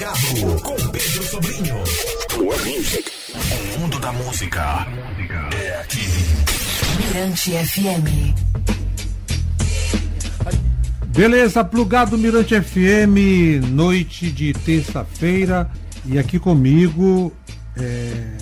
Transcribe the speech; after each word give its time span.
Com 0.00 0.88
Pedro 0.88 1.22
Sobrinho. 1.24 1.74
O 3.76 3.78
mundo 3.78 3.98
da 3.98 4.10
música 4.10 4.86
é 5.54 5.78
aqui. 5.78 6.00
Mirante 6.96 7.50
FM. 7.50 8.34
Beleza, 11.08 11.62
plugado 11.62 12.16
Mirante 12.16 12.58
FM, 12.58 13.62
noite 13.72 14.32
de 14.32 14.54
terça-feira. 14.54 15.70
E 16.06 16.18
aqui 16.18 16.38
comigo 16.38 17.30
é, 17.76 18.38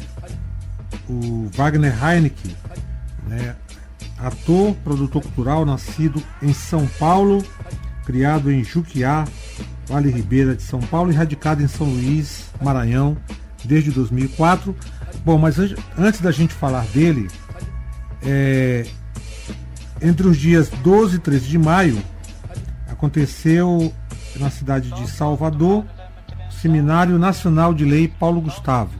o 1.08 1.50
Wagner 1.52 1.92
Heineken, 1.92 2.56
né, 3.26 3.56
ator, 4.16 4.76
produtor 4.84 5.22
cultural, 5.22 5.66
nascido 5.66 6.22
em 6.40 6.52
São 6.52 6.86
Paulo, 7.00 7.44
criado 8.06 8.48
em 8.48 8.62
Juquiá, 8.62 9.24
Vale 9.88 10.10
Ribeira 10.10 10.54
de 10.54 10.62
São 10.62 10.80
Paulo 10.80 11.10
e 11.10 11.14
radicado 11.14 11.62
em 11.62 11.68
São 11.68 11.86
Luís, 11.86 12.50
Maranhão, 12.62 13.16
desde 13.64 13.90
2004. 13.90 14.76
Bom, 15.24 15.38
mas 15.38 15.56
antes 15.96 16.20
da 16.20 16.30
gente 16.30 16.52
falar 16.52 16.84
dele, 16.86 17.28
é, 18.22 18.86
entre 20.02 20.28
os 20.28 20.36
dias 20.36 20.68
12 20.68 21.16
e 21.16 21.18
13 21.18 21.48
de 21.48 21.58
maio, 21.58 21.98
aconteceu 22.88 23.92
na 24.36 24.50
cidade 24.50 24.90
de 24.90 25.08
Salvador 25.08 25.84
o 26.48 26.52
Seminário 26.52 27.18
Nacional 27.18 27.72
de 27.72 27.84
Lei 27.84 28.08
Paulo 28.08 28.40
Gustavo. 28.40 28.92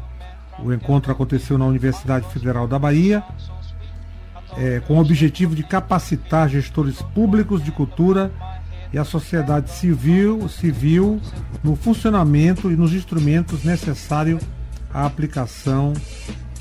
O 0.58 0.72
encontro 0.72 1.12
aconteceu 1.12 1.58
na 1.58 1.66
Universidade 1.66 2.26
Federal 2.32 2.66
da 2.66 2.78
Bahia, 2.78 3.22
é, 4.56 4.80
com 4.80 4.94
o 4.94 5.00
objetivo 5.00 5.54
de 5.54 5.62
capacitar 5.62 6.48
gestores 6.48 7.00
públicos 7.14 7.62
de 7.62 7.70
cultura 7.70 8.32
e 8.92 8.98
a 8.98 9.04
sociedade 9.04 9.70
civil, 9.70 10.48
civil 10.48 11.20
no 11.62 11.76
funcionamento 11.76 12.70
e 12.70 12.76
nos 12.76 12.92
instrumentos 12.92 13.64
necessários 13.64 14.42
à 14.92 15.04
aplicação 15.04 15.92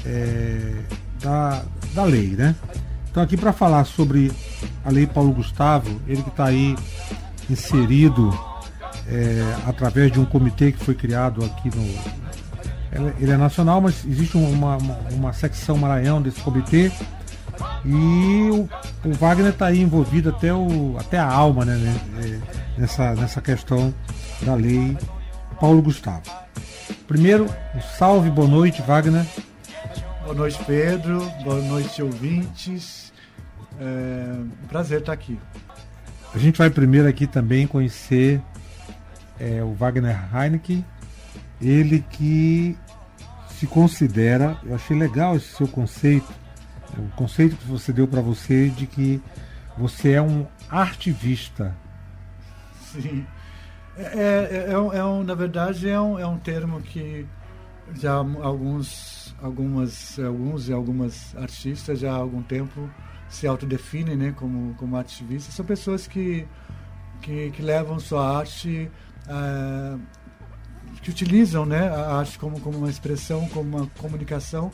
é, 0.06 0.74
da, 1.22 1.64
da 1.94 2.04
lei. 2.04 2.30
Né? 2.30 2.56
Então 3.10 3.24
aqui 3.24 3.38
para 3.38 3.54
falar 3.54 3.86
sobre 3.86 4.32
a 4.84 4.92
lei 4.92 5.08
Paulo 5.08 5.32
Gustavo, 5.32 6.02
ele 6.08 6.22
que 6.22 6.30
está 6.30 6.46
aí 6.46 6.76
inserido 7.50 8.38
é, 9.08 9.56
através 9.66 10.12
de 10.12 10.20
um 10.20 10.26
comitê 10.26 10.72
que 10.72 10.84
foi 10.84 10.96
criado 10.96 11.44
aqui 11.46 11.70
no. 11.76 12.28
Ele 13.20 13.32
é 13.32 13.38
nacional, 13.38 13.80
mas 13.80 14.04
existe 14.06 14.36
uma, 14.38 14.76
uma, 14.78 14.98
uma 15.12 15.34
secção 15.34 15.78
Maranhão 15.78 16.22
desse 16.22 16.42
comitê 16.42 16.92
e 17.86 18.50
o, 18.52 18.70
o 19.08 19.14
Wagner 19.14 19.52
está 19.52 19.68
aí 19.68 19.82
envolvido 19.82 20.30
até, 20.30 20.54
o, 20.54 20.96
até 21.00 21.18
a 21.18 21.26
alma 21.26 21.66
né, 21.66 21.76
né, 21.76 22.42
é, 22.78 22.82
nessa, 22.82 23.16
nessa 23.16 23.42
questão 23.42 23.94
da 24.42 24.56
lei 24.56 24.98
Paulo 25.60 25.82
Gustavo. 25.82 26.24
Primeiro, 27.08 27.46
um 27.76 27.82
salve, 27.82 28.30
boa 28.30 28.48
noite, 28.48 28.82
Wagner. 28.82 29.26
Boa 30.24 30.36
noite, 30.36 30.60
Pedro. 30.66 31.20
Boa 31.44 31.62
noite, 31.62 32.02
ouvintes. 32.02 33.14
É 33.80 34.36
um 34.38 34.68
prazer 34.68 35.00
estar 35.00 35.14
aqui. 35.14 35.40
A 36.34 36.38
gente 36.38 36.58
vai 36.58 36.70
primeiro 36.70 37.08
aqui 37.08 37.26
também 37.26 37.66
conhecer 37.66 38.42
é, 39.40 39.64
o 39.64 39.74
Wagner 39.74 40.20
Heineken, 40.34 40.84
ele 41.62 42.04
que 42.12 42.78
se 43.58 43.66
considera, 43.66 44.58
eu 44.64 44.76
achei 44.76 44.98
legal 44.98 45.36
esse 45.36 45.48
seu 45.56 45.68
conceito, 45.68 46.28
o 46.98 47.10
conceito 47.16 47.56
que 47.56 47.66
você 47.66 47.92
deu 47.92 48.08
para 48.08 48.22
você 48.22 48.70
de 48.70 48.88
que 48.88 49.22
você 49.78 50.14
é 50.14 50.22
um 50.22 50.46
artivista. 50.70 51.76
Sim. 52.80 53.26
É, 53.98 54.04
é, 54.04 54.66
é, 54.70 54.72
é 54.72 55.04
um, 55.04 55.24
na 55.24 55.36
verdade, 55.36 55.90
é 55.90 56.00
um, 56.00 56.20
é 56.20 56.26
um 56.26 56.38
termo 56.38 56.82
que 56.82 57.26
já 57.96 58.14
alguns, 58.14 59.36
algumas, 59.42 60.20
alguns 60.20 60.70
e 60.70 60.74
algumas 60.74 61.36
artistas 61.36 62.00
já 62.00 62.12
há 62.12 62.16
algum 62.16 62.42
tempo 62.42 62.90
se 63.30 63.48
autodefinem 63.48 64.16
né, 64.16 64.34
como, 64.36 64.74
como 64.76 64.96
ativistas. 64.98 65.54
São 65.54 65.66
pessoas 65.66 66.08
que, 66.08 66.48
que, 67.22 67.52
que 67.52 67.62
levam 67.62 68.00
sua 68.00 68.40
arte, 68.40 68.90
uh, 69.28 70.00
que 71.02 71.10
utilizam 71.10 71.66
né, 71.66 71.90
a 71.90 72.18
arte 72.18 72.38
como, 72.40 72.60
como 72.60 72.78
uma 72.78 72.90
expressão, 72.90 73.48
como 73.50 73.78
uma 73.78 73.88
comunicação 73.98 74.72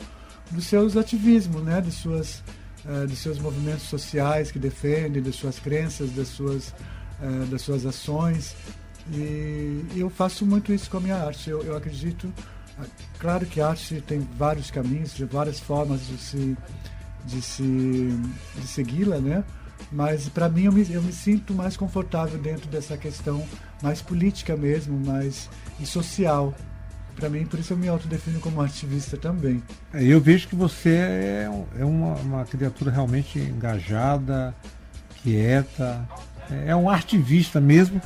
dos 0.50 0.66
seus 0.66 0.96
ativismos, 0.96 1.62
né, 1.62 1.80
de 1.80 1.90
suas, 1.90 2.42
uh, 2.84 3.06
de 3.06 3.16
seus 3.16 3.38
movimentos 3.38 3.84
sociais 3.84 4.50
que 4.50 4.58
defendem, 4.58 5.22
das 5.22 5.36
suas 5.36 5.58
crenças, 5.58 6.10
das 6.10 6.28
suas, 6.28 6.68
uh, 7.20 7.46
das 7.50 7.62
suas 7.62 7.86
ações. 7.86 8.54
E, 9.12 9.84
eu 9.96 10.08
faço 10.08 10.46
muito 10.46 10.72
isso 10.72 10.90
com 10.90 10.98
a 10.98 11.00
minha 11.00 11.16
arte. 11.16 11.50
Eu, 11.50 11.62
eu 11.62 11.76
acredito, 11.76 12.32
claro 13.18 13.46
que 13.46 13.60
a 13.60 13.68
arte 13.68 14.00
tem 14.06 14.20
vários 14.36 14.70
caminhos, 14.70 15.18
várias 15.30 15.60
formas 15.60 16.06
de 16.06 16.18
se, 16.18 16.56
de 17.26 17.42
se 17.42 18.18
de 18.56 18.66
segui-la, 18.66 19.18
né? 19.18 19.44
Mas 19.92 20.28
para 20.28 20.48
mim 20.48 20.64
eu 20.64 20.72
me, 20.72 20.86
eu 20.90 21.02
me 21.02 21.12
sinto 21.12 21.52
mais 21.52 21.76
confortável 21.76 22.38
dentro 22.38 22.68
dessa 22.68 22.96
questão 22.96 23.46
mais 23.82 24.00
política 24.00 24.56
mesmo, 24.56 24.98
mais 24.98 25.48
e 25.78 25.86
social 25.86 26.54
para 27.14 27.28
mim, 27.28 27.46
por 27.46 27.58
isso 27.58 27.72
eu 27.72 27.76
me 27.76 27.88
autodefino 27.88 28.40
como 28.40 28.60
ativista 28.60 29.16
também. 29.16 29.62
É, 29.92 30.02
eu 30.02 30.20
vejo 30.20 30.48
que 30.48 30.56
você 30.56 30.90
é, 30.90 31.50
é 31.78 31.84
uma, 31.84 32.14
uma, 32.16 32.44
criatura 32.44 32.90
realmente 32.90 33.38
engajada, 33.38 34.54
quieta, 35.22 36.06
é, 36.50 36.70
é 36.70 36.76
um 36.76 36.90
ativista 36.90 37.60
mesmo. 37.60 38.00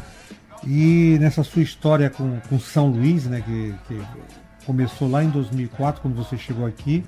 E 0.66 1.16
nessa 1.20 1.42
sua 1.44 1.62
história 1.62 2.10
com, 2.10 2.40
com 2.48 2.58
São 2.58 2.88
Luís, 2.88 3.24
né, 3.24 3.40
que, 3.40 3.74
que 3.86 4.02
começou 4.66 5.08
lá 5.08 5.22
em 5.22 5.30
2004, 5.30 6.02
quando 6.02 6.14
você 6.14 6.36
chegou 6.36 6.66
aqui, 6.66 7.04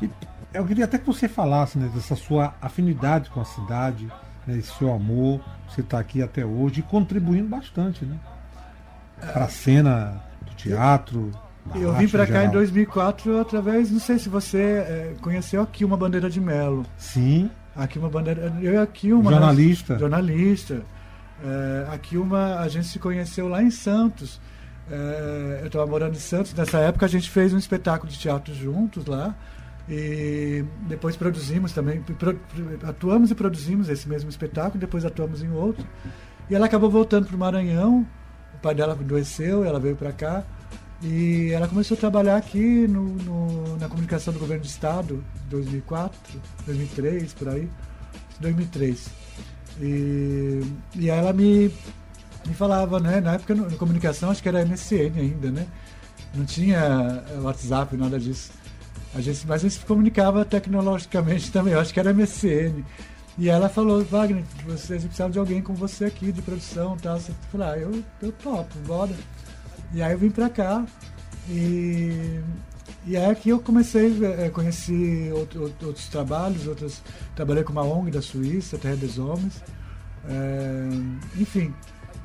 e 0.00 0.10
eu 0.52 0.64
queria 0.64 0.84
até 0.84 0.98
que 0.98 1.06
você 1.06 1.28
falasse 1.28 1.78
né, 1.78 1.90
dessa 1.94 2.14
sua 2.14 2.54
afinidade 2.60 3.30
com 3.30 3.40
a 3.40 3.44
cidade, 3.44 4.06
né, 4.46 4.58
esse 4.58 4.72
seu 4.78 4.92
amor, 4.92 5.40
você 5.68 5.80
está 5.80 5.98
aqui 5.98 6.22
até 6.22 6.44
hoje, 6.44 6.82
contribuindo 6.82 7.48
bastante 7.48 8.04
né, 8.04 8.16
para 9.32 9.44
a 9.44 9.48
cena 9.48 10.22
teatro. 10.56 11.30
Eu 11.74 11.92
vim 11.94 12.08
para 12.08 12.26
cá 12.26 12.44
em 12.44 12.50
2004 12.50 13.40
através, 13.40 13.90
não 13.90 13.98
sei 13.98 14.18
se 14.18 14.28
você 14.28 14.58
é, 14.58 15.14
conheceu 15.20 15.60
aqui 15.62 15.84
uma 15.84 15.96
bandeira 15.96 16.30
de 16.30 16.40
Melo. 16.40 16.86
Sim. 16.96 17.50
Aqui 17.74 17.98
uma 17.98 18.08
bandeira, 18.08 18.52
eu 18.62 18.80
aqui 18.80 19.12
uma 19.12 19.30
jornalista. 19.30 19.98
jornalista. 19.98 20.82
É, 21.44 21.86
aqui 21.92 22.16
uma 22.16 22.60
a 22.60 22.68
gente 22.68 22.86
se 22.86 22.98
conheceu 22.98 23.48
lá 23.48 23.62
em 23.62 23.70
Santos. 23.70 24.40
É, 24.90 25.58
eu 25.62 25.66
estava 25.66 25.86
morando 25.86 26.14
em 26.14 26.20
Santos 26.20 26.54
nessa 26.54 26.78
época 26.78 27.06
a 27.06 27.08
gente 27.08 27.28
fez 27.28 27.52
um 27.52 27.58
espetáculo 27.58 28.10
de 28.10 28.16
teatro 28.16 28.54
juntos 28.54 29.04
lá 29.04 29.34
e 29.88 30.64
depois 30.82 31.16
produzimos 31.16 31.72
também 31.72 32.00
pro, 32.00 32.38
atuamos 32.84 33.32
e 33.32 33.34
produzimos 33.34 33.88
esse 33.88 34.08
mesmo 34.08 34.30
espetáculo 34.30 34.78
depois 34.78 35.04
atuamos 35.04 35.42
em 35.42 35.50
outro 35.50 35.84
e 36.48 36.54
ela 36.54 36.66
acabou 36.66 36.88
voltando 36.88 37.26
para 37.26 37.34
o 37.34 37.38
Maranhão 37.38 38.06
pai 38.66 38.74
dela 38.74 38.94
adoeceu, 38.94 39.64
ela 39.64 39.78
veio 39.78 39.94
para 39.94 40.10
cá 40.10 40.42
e 41.00 41.50
ela 41.52 41.68
começou 41.68 41.96
a 41.96 42.00
trabalhar 42.00 42.36
aqui 42.36 42.88
no, 42.88 43.04
no, 43.04 43.76
na 43.76 43.88
comunicação 43.88 44.32
do 44.32 44.40
governo 44.40 44.64
do 44.64 44.66
estado, 44.66 45.22
2004, 45.48 46.18
2003, 46.66 47.32
por 47.34 47.48
aí, 47.48 47.70
2003. 48.40 49.08
E, 49.80 50.62
e 50.96 51.08
ela 51.08 51.32
me, 51.32 51.70
me 52.44 52.54
falava, 52.54 52.98
né, 52.98 53.20
na 53.20 53.34
época 53.34 53.54
na 53.54 53.76
comunicação 53.76 54.30
acho 54.30 54.42
que 54.42 54.48
era 54.48 54.64
MSN 54.64 55.16
ainda, 55.16 55.50
né? 55.52 55.66
Não 56.34 56.44
tinha 56.44 57.22
WhatsApp, 57.40 57.96
nada 57.96 58.18
disso. 58.18 58.50
A 59.14 59.20
gente, 59.20 59.46
mas 59.46 59.60
a 59.64 59.68
gente 59.68 59.78
se 59.78 59.86
comunicava 59.86 60.44
tecnologicamente 60.44 61.52
também, 61.52 61.74
eu 61.74 61.80
acho 61.80 61.94
que 61.94 62.00
era 62.00 62.12
MSN. 62.12 62.82
E 63.38 63.50
ela 63.50 63.68
falou, 63.68 64.02
Wagner, 64.02 64.44
vocês 64.64 65.04
precisam 65.04 65.30
de 65.30 65.38
alguém 65.38 65.60
com 65.60 65.74
você 65.74 66.06
aqui, 66.06 66.32
de 66.32 66.40
produção 66.40 66.96
e 66.96 67.02
tal. 67.02 67.16
Eu 67.16 67.34
falei, 67.52 67.68
ah, 67.68 67.78
eu, 67.78 68.04
eu 68.22 68.32
topo, 68.32 68.78
bora. 68.86 69.12
E 69.92 70.02
aí 70.02 70.12
eu 70.12 70.18
vim 70.18 70.30
pra 70.30 70.48
cá 70.48 70.84
e, 71.48 72.40
e 73.06 73.16
aí 73.16 73.30
aqui 73.30 73.50
eu 73.50 73.60
comecei, 73.60 74.12
é, 74.24 74.48
conheci 74.48 75.30
outro, 75.34 75.72
outros 75.84 76.08
trabalhos, 76.08 76.66
outros, 76.66 77.02
trabalhei 77.34 77.62
com 77.62 77.72
uma 77.72 77.82
ONG 77.82 78.10
da 78.10 78.22
Suíça, 78.22 78.78
Terra 78.78 78.96
dos 78.96 79.18
Homens. 79.18 79.62
É, 80.28 80.88
enfim, 81.40 81.72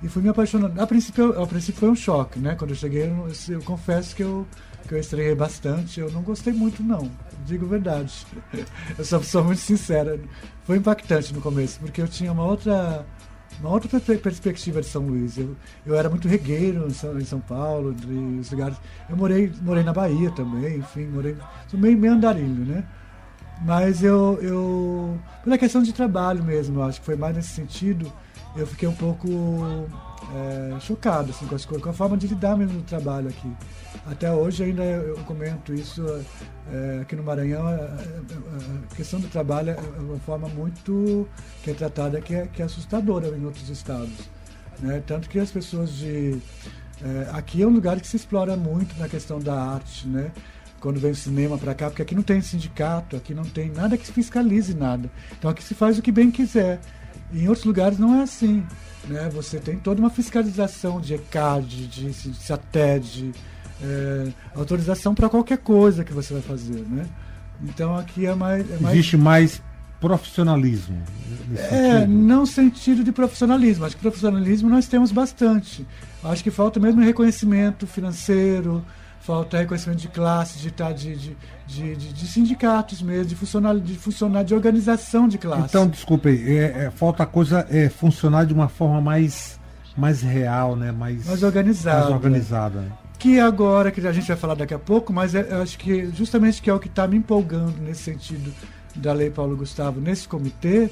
e 0.02 0.08
fui 0.08 0.24
me 0.24 0.30
apaixonando. 0.30 0.82
A 0.82 0.88
princípio, 0.88 1.40
a 1.40 1.46
princípio 1.46 1.80
foi 1.80 1.90
um 1.90 1.96
choque, 1.96 2.40
né? 2.40 2.56
Quando 2.56 2.72
eu 2.72 2.76
cheguei, 2.76 3.04
eu, 3.04 3.32
eu 3.50 3.62
confesso 3.62 4.16
que 4.16 4.24
eu, 4.24 4.48
que 4.88 4.94
eu 4.94 5.00
estranhei 5.00 5.36
bastante. 5.36 6.00
Eu 6.00 6.12
não 6.12 6.24
gostei 6.24 6.54
muito, 6.54 6.82
não. 6.82 7.12
Digo 7.46 7.66
verdade. 7.66 8.26
Eu 8.98 9.06
sou, 9.06 9.24
sou 9.24 9.44
muito 9.44 9.60
sincera. 9.60 10.20
Foi 10.64 10.78
impactante 10.78 11.34
no 11.34 11.42
começo, 11.42 11.80
porque 11.80 12.02
eu 12.02 12.08
tinha 12.08 12.32
uma 12.32 12.46
outra 12.46 13.06
uma 13.60 13.72
outra 13.72 14.00
perspectiva 14.00 14.82
de 14.82 14.88
São 14.88 15.06
Luís. 15.06 15.38
Eu, 15.38 15.56
eu 15.86 15.96
era 15.96 16.10
muito 16.10 16.28
regueiro 16.28 16.88
em 16.88 16.92
São, 16.92 17.20
em 17.20 17.26
São 17.26 17.40
Paulo, 17.40 17.94
de 17.94 18.08
lugares. 18.52 18.78
Eu 19.10 19.16
morei, 19.16 19.52
morei 19.62 19.84
na 19.84 19.94
Bahia 19.94 20.32
também, 20.32 20.78
enfim, 20.78 21.06
morei. 21.06 21.36
Sou 21.68 21.80
meio, 21.80 21.98
meio 21.98 22.14
andarilho, 22.14 22.66
né? 22.66 22.84
Mas 23.64 24.04
eu, 24.04 24.40
eu. 24.42 25.20
Pela 25.44 25.58
questão 25.58 25.84
de 25.84 25.94
trabalho 25.94 26.44
mesmo, 26.44 26.80
eu 26.80 26.84
acho 26.84 27.00
que 27.00 27.06
foi 27.06 27.16
mais 27.16 27.36
nesse 27.36 27.50
sentido. 27.50 28.12
Eu 28.56 28.66
fiquei 28.66 28.88
um 28.88 28.96
pouco 28.96 29.88
é, 30.34 30.80
chocado 30.80 31.32
assim, 31.32 31.46
com, 31.46 31.56
as, 31.56 31.66
com 31.66 31.90
a 31.90 31.94
forma 31.94 32.18
de 32.18 32.28
lidar 32.28 32.58
mesmo 32.58 32.80
do 32.80 32.84
trabalho 32.84 33.30
aqui. 33.30 33.52
Até 34.06 34.32
hoje 34.32 34.64
ainda 34.64 34.84
eu 34.84 35.18
comento 35.26 35.74
isso 35.74 36.04
é, 36.72 37.00
aqui 37.02 37.16
no 37.16 37.24
Maranhão, 37.24 37.66
a, 37.66 37.74
a, 37.74 38.96
questão 38.96 39.20
do 39.20 39.28
trabalho 39.28 39.72
é 39.72 40.00
uma 40.00 40.18
forma 40.20 40.48
muito 40.48 41.28
que 41.64 41.72
é 41.72 41.74
tratada 41.74 42.22
que 42.22 42.34
é, 42.34 42.48
que 42.48 42.62
é 42.62 42.66
assustadora 42.66 43.28
em 43.28 43.46
outros 43.46 43.70
estados. 43.70 44.30
Né? 44.80 45.04
Tanto 45.06 45.30
que 45.30 45.40
as 45.40 45.52
pessoas 45.52 45.94
de. 45.94 46.40
É, 47.04 47.30
aqui 47.34 47.62
é 47.62 47.68
um 47.68 47.72
lugar 47.72 48.00
que 48.00 48.08
se 48.08 48.16
explora 48.16 48.56
muito 48.56 48.98
na 49.00 49.10
questão 49.10 49.40
da 49.40 49.56
arte, 49.56 50.08
né? 50.08 50.32
quando 50.80 51.00
vem 51.00 51.12
o 51.12 51.16
cinema 51.16 51.58
para 51.58 51.76
cá, 51.76 51.90
porque 51.90 52.02
aqui 52.02 52.16
não 52.16 52.24
tem 52.24 52.42
sindicato, 52.42 53.16
aqui 53.16 53.34
não 53.34 53.44
tem 53.44 53.70
nada 53.70 53.96
que 53.96 54.12
fiscalize 54.12 54.74
nada. 54.74 55.10
Então 55.38 55.50
aqui 55.50 55.64
se 55.64 55.76
faz 55.76 55.98
o 55.98 56.02
que 56.02 56.12
bem 56.12 56.32
quiser. 56.32 56.80
Em 57.32 57.48
outros 57.48 57.66
lugares 57.66 58.00
não 58.00 58.20
é 58.20 58.24
assim. 58.24 58.66
Né? 59.08 59.30
Você 59.34 59.60
tem 59.60 59.78
toda 59.78 60.00
uma 60.00 60.10
fiscalização 60.10 61.02
de 61.02 61.16
ECAD, 61.16 61.88
de, 61.88 62.12
de 62.12 62.36
SATED, 62.36 63.32
é, 63.82 64.28
autorização 64.56 65.16
para 65.16 65.30
qualquer 65.30 65.58
coisa 65.58 66.04
que 66.04 66.14
você 66.14 66.34
vai 66.34 66.42
fazer. 66.42 66.86
Né? 66.88 67.06
Então 67.64 67.96
aqui 67.96 68.26
é 68.26 68.36
mais. 68.36 68.70
É 68.70 68.78
mais... 68.80 68.96
Existe 68.96 69.18
mais 69.18 69.62
profissionalismo. 70.00 71.00
É, 71.56 72.00
sentido. 72.00 72.12
não 72.12 72.46
sentido 72.46 73.04
de 73.04 73.12
profissionalismo. 73.12 73.86
Acho 73.86 73.96
que 73.96 74.02
profissionalismo 74.02 74.68
nós 74.70 74.88
temos 74.88 75.12
bastante. 75.12 75.86
Acho 76.24 76.44
que 76.44 76.50
falta 76.50 76.80
mesmo 76.80 77.02
reconhecimento 77.02 77.86
financeiro, 77.86 78.84
falta 79.22 79.58
reconhecimento 79.58 80.00
de 80.00 80.08
classe, 80.08 80.60
de, 80.60 80.72
de, 80.72 81.36
de, 81.68 81.96
de, 81.96 82.14
de 82.14 82.28
sindicatos 82.28 83.02
mesmo, 83.02 83.26
de 83.26 83.36
funcionar, 83.36 83.80
de 83.80 83.96
funcionar, 83.96 84.44
de 84.44 84.54
organização 84.54 85.28
de 85.28 85.38
classe. 85.38 85.66
Então, 85.66 85.88
desculpe, 85.88 86.30
é, 86.30 86.86
é, 86.86 86.92
falta 86.92 87.24
a 87.24 87.26
coisa 87.26 87.66
é 87.70 87.88
funcionar 87.88 88.46
de 88.46 88.54
uma 88.54 88.68
forma 88.68 89.00
mais, 89.00 89.60
mais 89.96 90.22
real, 90.22 90.76
né? 90.76 90.92
mais, 90.92 91.26
mais 91.28 91.44
organizada. 91.44 92.02
Mais 92.02 92.14
organizada. 92.14 93.02
Que 93.20 93.40
agora, 93.40 93.92
que 93.92 94.06
a 94.06 94.12
gente 94.12 94.28
vai 94.28 94.38
falar 94.38 94.56
daqui 94.56 94.74
a 94.74 94.80
pouco, 94.80 95.14
mas 95.14 95.36
é, 95.36 95.46
eu 95.52 95.62
acho 95.62 95.78
que 95.78 96.10
justamente 96.16 96.60
que 96.60 96.70
é 96.70 96.74
o 96.74 96.80
que 96.80 96.88
está 96.88 97.08
me 97.08 97.16
empolgando 97.16 97.80
nesse 97.80 98.02
sentido 98.02 98.52
da 98.96 99.14
Lei 99.14 99.30
Paulo 99.30 99.56
Gustavo, 99.56 100.02
nesse 100.02 100.28
comitê, 100.28 100.90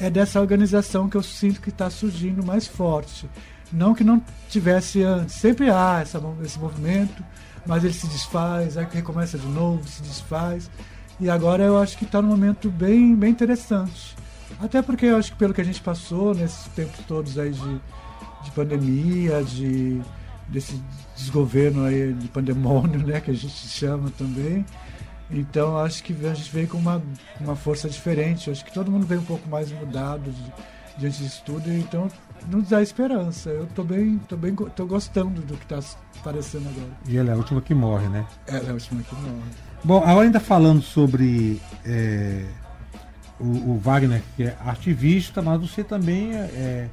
é 0.00 0.10
dessa 0.10 0.40
organização 0.40 1.08
que 1.08 1.16
eu 1.16 1.22
sinto 1.22 1.60
que 1.60 1.70
está 1.70 1.88
surgindo 1.88 2.44
mais 2.44 2.66
forte. 2.66 3.28
Não 3.72 3.94
que 3.94 4.02
não 4.02 4.22
tivesse 4.48 5.02
antes, 5.02 5.36
sempre 5.36 5.70
há 5.70 6.00
essa, 6.02 6.20
esse 6.42 6.58
movimento, 6.58 7.22
mas 7.68 7.84
ele 7.84 7.92
se 7.92 8.06
desfaz, 8.06 8.78
aí 8.78 8.86
recomeça 8.90 9.38
de 9.38 9.46
novo, 9.46 9.86
se 9.86 10.02
desfaz. 10.02 10.70
E 11.20 11.28
agora 11.28 11.62
eu 11.62 11.76
acho 11.76 11.98
que 11.98 12.04
está 12.04 12.22
num 12.22 12.28
momento 12.28 12.70
bem, 12.70 13.14
bem 13.14 13.30
interessante. 13.30 14.16
Até 14.58 14.80
porque 14.80 15.04
eu 15.04 15.16
acho 15.16 15.32
que 15.32 15.38
pelo 15.38 15.52
que 15.52 15.60
a 15.60 15.64
gente 15.64 15.80
passou 15.82 16.34
nesses 16.34 16.64
tempos 16.68 16.98
todos 17.06 17.38
aí 17.38 17.50
de, 17.50 17.80
de 18.42 18.50
pandemia, 18.52 19.44
de, 19.44 20.00
desse 20.48 20.82
desgoverno 21.14 21.84
aí 21.84 22.14
de 22.14 22.26
pandemônio, 22.28 23.00
né, 23.06 23.20
que 23.20 23.30
a 23.30 23.34
gente 23.34 23.68
chama 23.68 24.10
também. 24.16 24.64
Então 25.30 25.76
acho 25.76 26.02
que 26.02 26.16
a 26.26 26.32
gente 26.32 26.50
veio 26.50 26.68
com 26.68 26.78
uma, 26.78 27.02
uma 27.38 27.54
força 27.54 27.86
diferente. 27.86 28.50
Acho 28.50 28.64
que 28.64 28.72
todo 28.72 28.90
mundo 28.90 29.06
veio 29.06 29.20
um 29.20 29.26
pouco 29.26 29.46
mais 29.46 29.70
mudado 29.70 30.32
diante 30.96 31.22
disso 31.22 31.42
tudo. 31.44 31.70
Então 31.70 32.08
nos 32.46 32.68
dá 32.68 32.82
esperança. 32.82 33.50
Eu 33.50 33.66
tô 33.66 33.82
bem, 33.82 34.18
tô 34.28 34.36
bem, 34.36 34.54
tô 34.54 34.86
gostando 34.86 35.40
do 35.42 35.56
que 35.56 35.64
está 35.64 35.80
aparecendo 36.20 36.68
agora. 36.68 36.90
E 37.06 37.16
ela 37.16 37.30
é 37.30 37.32
a 37.32 37.36
última 37.36 37.60
que 37.60 37.74
morre, 37.74 38.08
né? 38.08 38.26
Ela 38.46 38.66
é 38.66 38.70
a 38.70 38.74
última 38.74 39.02
que 39.02 39.14
morre. 39.14 39.50
Bom, 39.84 39.98
agora 39.98 40.26
ainda 40.26 40.40
falando 40.40 40.82
sobre 40.82 41.60
é, 41.84 42.44
o, 43.38 43.72
o, 43.72 43.78
Wagner, 43.78 44.22
que 44.36 44.44
é 44.44 44.56
ativista, 44.66 45.40
mas 45.40 45.60
você 45.60 45.84
também 45.84 46.34
é, 46.34 46.38
é 46.38 46.88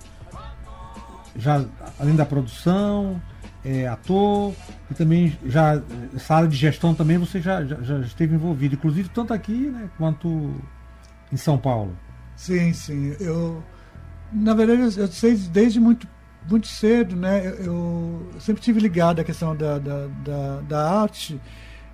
já 1.35 1.65
além 1.99 2.15
da 2.15 2.25
produção, 2.25 3.21
é 3.63 3.87
ator 3.87 4.53
e 4.89 4.93
também 4.93 5.37
já 5.45 5.81
área 6.29 6.47
de 6.47 6.55
gestão 6.55 6.93
também 6.93 7.17
você 7.17 7.41
já, 7.41 7.65
já, 7.65 7.81
já 7.81 7.99
esteve 7.99 8.35
envolvido, 8.35 8.75
inclusive 8.75 9.09
tanto 9.09 9.33
aqui 9.33 9.69
né, 9.69 9.89
quanto 9.97 10.53
em 11.31 11.37
São 11.37 11.57
Paulo. 11.57 11.97
Sim, 12.35 12.73
sim. 12.73 13.15
Eu 13.19 13.63
na 14.35 14.53
verdade, 14.53 14.99
eu 14.99 15.07
sei 15.07 15.35
desde 15.35 15.79
muito, 15.79 16.07
muito 16.49 16.67
cedo, 16.67 17.15
né? 17.15 17.47
Eu, 17.47 17.63
eu 18.33 18.39
sempre 18.39 18.61
tive 18.61 18.79
ligado 18.79 19.19
à 19.19 19.23
questão 19.23 19.55
da, 19.55 19.79
da, 19.79 20.07
da, 20.23 20.61
da 20.61 20.91
arte 21.01 21.39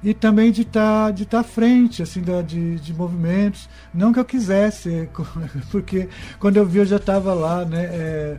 e 0.04 0.14
também 0.14 0.52
de 0.52 0.64
estar 0.64 1.06
tá, 1.06 1.12
de 1.12 1.26
tá 1.26 1.42
à 1.42 1.44
frente 1.44 2.02
assim 2.02 2.22
da, 2.22 2.42
de, 2.42 2.80
de 2.80 2.92
movimentos 2.92 3.70
não 3.94 4.12
que 4.12 4.20
eu 4.20 4.26
quisesse 4.26 5.08
porque 5.72 6.10
quando 6.40 6.58
eu 6.58 6.66
vi 6.66 6.80
eu 6.80 6.86
já 6.86 6.96
estava 6.96 7.34
lá 7.36 7.64
né 7.64 7.84
é, 7.84 8.38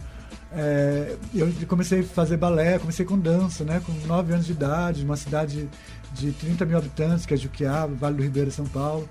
é, 0.52 1.16
eu 1.32 1.52
comecei 1.68 2.00
a 2.00 2.02
fazer 2.02 2.36
balé 2.36 2.80
comecei 2.80 3.06
com 3.06 3.16
dança 3.16 3.64
né 3.64 3.80
com 3.86 3.92
9 4.06 4.32
anos 4.32 4.46
de 4.46 4.52
idade 4.52 5.04
uma 5.04 5.16
cidade 5.16 5.68
de 6.12 6.32
30 6.32 6.66
mil 6.66 6.76
habitantes 6.76 7.24
que 7.24 7.32
é 7.32 7.36
Juquiá 7.36 7.86
Vale 7.86 8.16
do 8.16 8.22
Ribeira 8.24 8.50
São 8.50 8.66
Paulo 8.66 9.08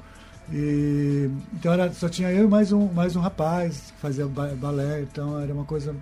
e, 0.51 1.29
então 1.53 1.71
era, 1.71 1.91
só 1.93 2.09
tinha 2.09 2.31
eu 2.31 2.45
e 2.45 2.47
mais 2.47 2.71
um, 2.71 2.87
mais 2.91 3.15
um 3.15 3.21
rapaz 3.21 3.91
que 3.95 4.01
fazia 4.01 4.27
balé, 4.27 5.01
então 5.01 5.39
era 5.39 5.53
uma 5.53 5.65
coisa. 5.65 5.95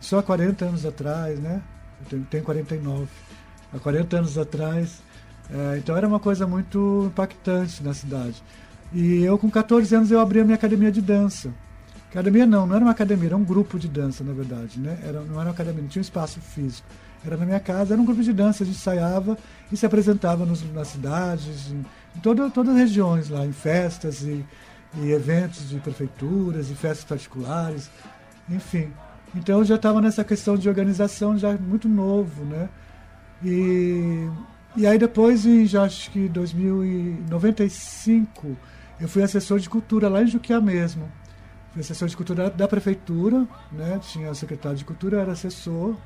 Só 0.00 0.18
há 0.18 0.22
40 0.22 0.64
anos 0.66 0.84
atrás, 0.84 1.38
né? 1.40 1.62
Eu 2.00 2.06
tenho, 2.10 2.24
tenho 2.24 2.44
49. 2.44 3.06
Há 3.72 3.78
40 3.78 4.18
anos 4.18 4.36
atrás. 4.36 5.02
É, 5.50 5.78
então 5.78 5.96
era 5.96 6.06
uma 6.06 6.20
coisa 6.20 6.46
muito 6.46 7.04
impactante 7.06 7.82
na 7.82 7.94
cidade. 7.94 8.42
E 8.92 9.24
eu, 9.24 9.38
com 9.38 9.50
14 9.50 9.94
anos, 9.94 10.10
eu 10.10 10.20
abri 10.20 10.40
a 10.40 10.44
minha 10.44 10.54
academia 10.54 10.92
de 10.92 11.00
dança. 11.00 11.52
Academia 12.10 12.46
não, 12.46 12.66
não 12.66 12.76
era 12.76 12.84
uma 12.84 12.92
academia, 12.92 13.26
era 13.26 13.36
um 13.36 13.42
grupo 13.42 13.76
de 13.76 13.88
dança, 13.88 14.22
na 14.22 14.32
verdade, 14.32 14.78
né? 14.78 14.98
Era, 15.02 15.20
não 15.22 15.40
era 15.40 15.48
uma 15.48 15.50
academia, 15.50 15.82
não 15.82 15.88
tinha 15.88 16.00
um 16.00 16.04
espaço 16.04 16.38
físico. 16.40 16.86
Era 17.26 17.36
na 17.36 17.44
minha 17.44 17.58
casa, 17.58 17.94
era 17.94 18.00
um 18.00 18.04
grupo 18.04 18.22
de 18.22 18.32
dança, 18.32 18.62
a 18.62 18.66
gente 18.66 18.76
ensaiava 18.76 19.36
e 19.72 19.76
se 19.76 19.84
apresentava 19.84 20.46
nos, 20.46 20.62
nas 20.72 20.88
cidades, 20.88 21.72
em, 21.72 21.84
em 22.16 22.20
toda, 22.20 22.48
todas 22.50 22.74
as 22.74 22.80
regiões 22.80 23.28
lá, 23.28 23.44
em 23.44 23.52
festas 23.52 24.22
e, 24.22 24.44
e 24.96 25.10
eventos 25.10 25.68
de 25.68 25.78
prefeituras 25.78 26.70
e 26.70 26.74
festas 26.74 27.04
particulares, 27.04 27.90
enfim. 28.48 28.90
Então 29.34 29.58
eu 29.58 29.64
já 29.64 29.74
estava 29.74 30.00
nessa 30.00 30.22
questão 30.22 30.56
de 30.56 30.68
organização 30.68 31.36
já 31.36 31.52
muito 31.54 31.88
novo, 31.88 32.44
né? 32.44 32.68
E, 33.42 34.28
e 34.76 34.86
aí 34.86 34.96
depois, 34.96 35.44
em 35.44 35.66
já 35.66 35.82
acho 35.82 36.08
que 36.10 36.28
2095, 36.28 38.56
eu 39.00 39.08
fui 39.08 39.22
assessor 39.22 39.58
de 39.58 39.68
cultura 39.68 40.08
lá 40.08 40.22
em 40.22 40.28
Juquiá 40.28 40.60
mesmo. 40.60 41.10
Fui 41.72 41.80
assessor 41.80 42.08
de 42.08 42.16
cultura 42.16 42.48
da 42.48 42.68
prefeitura, 42.68 43.44
né? 43.72 43.98
Tinha 44.00 44.30
o 44.30 44.34
secretário 44.34 44.78
de 44.78 44.84
cultura, 44.84 45.20
era 45.20 45.32
assessor 45.32 45.96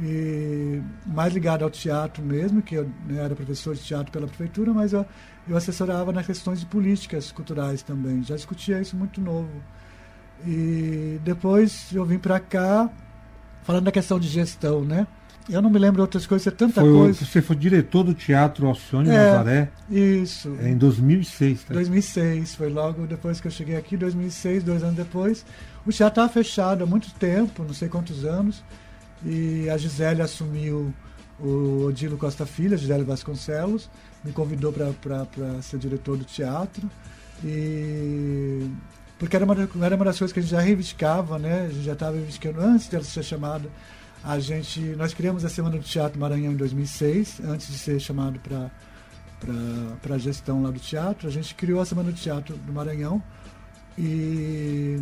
e 0.00 0.80
mais 1.06 1.32
ligado 1.32 1.64
ao 1.64 1.70
teatro 1.70 2.22
mesmo, 2.22 2.62
que 2.62 2.76
eu 2.76 2.84
né, 3.06 3.22
era 3.22 3.34
professor 3.34 3.74
de 3.74 3.82
teatro 3.82 4.12
pela 4.12 4.26
prefeitura, 4.26 4.72
mas 4.72 4.92
eu, 4.92 5.04
eu 5.48 5.56
assessorava 5.56 6.12
nas 6.12 6.26
questões 6.26 6.60
de 6.60 6.66
políticas 6.66 7.32
culturais 7.32 7.82
também. 7.82 8.22
Já 8.22 8.36
discutia 8.36 8.80
isso 8.80 8.96
muito 8.96 9.20
novo. 9.20 9.50
E 10.46 11.18
depois 11.24 11.88
eu 11.92 12.04
vim 12.04 12.18
para 12.18 12.38
cá 12.38 12.90
falando 13.62 13.84
da 13.84 13.92
questão 13.92 14.18
de 14.18 14.28
gestão, 14.28 14.84
né? 14.84 15.06
Eu 15.48 15.62
não 15.62 15.70
me 15.70 15.78
lembro 15.78 15.96
de 15.96 16.00
outras 16.02 16.26
coisas, 16.26 16.46
é 16.46 16.50
tanta 16.50 16.82
foi, 16.82 16.92
coisa. 16.92 17.24
Você 17.24 17.40
foi 17.40 17.56
diretor 17.56 18.02
do 18.02 18.12
Teatro 18.12 18.66
Alcione 18.66 19.08
é, 19.08 19.12
Nazaré? 19.12 19.70
Isso. 19.90 20.54
É, 20.60 20.68
em 20.68 20.76
2006, 20.76 21.64
tá? 21.64 21.74
2006, 21.74 22.54
foi 22.54 22.68
logo 22.68 23.06
depois 23.06 23.40
que 23.40 23.46
eu 23.46 23.50
cheguei 23.50 23.76
aqui, 23.76 23.96
2006, 23.96 24.62
dois 24.62 24.82
anos 24.82 24.96
depois. 24.96 25.46
O 25.86 25.90
teatro 25.90 26.20
estava 26.20 26.28
fechado 26.28 26.84
há 26.84 26.86
muito 26.86 27.10
tempo, 27.14 27.64
não 27.64 27.72
sei 27.72 27.88
quantos 27.88 28.26
anos. 28.26 28.62
E 29.24 29.68
a 29.70 29.78
Gisele 29.78 30.20
assumiu 30.20 30.92
o 31.40 31.86
Odilo 31.86 32.16
Costa 32.16 32.44
Filho, 32.44 32.76
Gisele 32.76 33.04
Vasconcelos, 33.04 33.88
me 34.24 34.32
convidou 34.32 34.72
para 34.72 35.62
ser 35.62 35.78
diretor 35.78 36.16
do 36.16 36.24
teatro. 36.24 36.88
E 37.44 38.68
porque 39.18 39.34
era 39.34 39.44
uma, 39.44 39.54
era 39.84 39.96
uma 39.96 40.04
das 40.04 40.18
coisas 40.18 40.32
que 40.32 40.38
a 40.38 40.42
gente 40.42 40.52
já 40.52 40.60
reivindicava, 40.60 41.38
né? 41.38 41.66
A 41.66 41.68
gente 41.68 41.82
já 41.82 41.92
estava 41.92 42.12
reivindicando 42.12 42.60
antes 42.60 42.88
dela 42.88 43.04
ser 43.04 43.22
chamada. 43.22 43.68
A 44.22 44.38
gente, 44.38 44.80
nós 44.96 45.14
criamos 45.14 45.44
a 45.44 45.48
Semana 45.48 45.76
do 45.76 45.84
Teatro 45.84 46.18
Maranhão 46.20 46.52
em 46.52 46.56
2006, 46.56 47.40
antes 47.44 47.68
de 47.68 47.78
ser 47.78 48.00
chamado 48.00 48.38
para 48.40 48.70
para 50.02 50.16
a 50.16 50.18
gestão 50.18 50.62
lá 50.62 50.70
do 50.70 50.80
teatro. 50.80 51.28
A 51.28 51.30
gente 51.30 51.54
criou 51.54 51.80
a 51.80 51.84
Semana 51.84 52.10
do 52.10 52.16
Teatro 52.16 52.56
do 52.56 52.72
Maranhão 52.72 53.22
e 53.96 55.00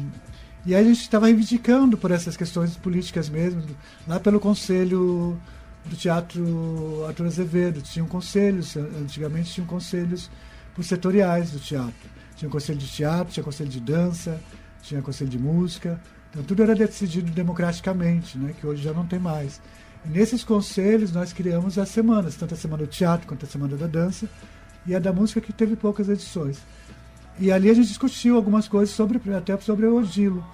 e 0.67 0.75
aí 0.75 0.85
a 0.85 0.89
gente 0.89 1.01
estava 1.01 1.27
reivindicando 1.27 1.97
por 1.97 2.11
essas 2.11 2.37
questões 2.37 2.77
políticas 2.77 3.29
mesmo, 3.29 3.63
lá 4.07 4.19
pelo 4.19 4.41
Conselho 4.41 5.41
do 5.89 5.97
Teatro 5.97 7.05
Arthur 7.07 7.27
Azevedo. 7.27 7.83
Tinham 7.83 8.07
conselhos, 8.07 8.77
antigamente 8.77 9.53
tinham 9.53 9.67
conselhos 9.67 10.31
por 10.75 10.85
setoriais 10.85 11.51
do 11.51 11.59
teatro. 11.59 12.11
Tinha 12.37 12.51
conselho 12.51 12.79
de 12.79 12.89
teatro, 12.89 13.33
tinha 13.33 13.45
conselho 13.45 13.71
de 13.71 13.81
dança, 13.81 14.41
tinha 14.83 15.01
conselho 15.01 15.31
de 15.31 15.39
música. 15.39 16.01
Então 16.31 16.43
tudo 16.43 16.63
era 16.63 16.75
decidido 16.75 17.31
democraticamente, 17.31 18.37
né, 18.37 18.55
que 18.59 18.67
hoje 18.67 18.83
já 18.83 18.93
não 18.93 19.07
tem 19.07 19.19
mais. 19.19 19.61
E 20.05 20.09
nesses 20.09 20.45
conselhos 20.45 21.13
nós 21.13 21.33
criamos 21.33 21.79
as 21.79 21.89
semanas, 21.89 22.37
tanto 22.37 22.55
a 22.55 22.57
semana 22.57 22.85
do 22.85 22.89
teatro 22.89 23.27
quanto 23.27 23.47
a 23.47 23.49
semana 23.49 23.77
da 23.77 23.87
dança, 23.87 24.29
e 24.87 24.95
a 24.95 24.99
da 24.99 25.13
música 25.13 25.41
que 25.41 25.53
teve 25.53 25.75
poucas 25.75 26.09
edições. 26.09 26.59
E 27.39 27.51
ali 27.51 27.71
a 27.71 27.75
gente 27.75 27.89
discutiu 27.89 28.37
algumas 28.37 28.69
coisas 28.69 28.95
sobre 28.95 29.21
até 29.35 29.57
sobre 29.59 29.87
o 29.87 29.97
Odilo 29.97 30.45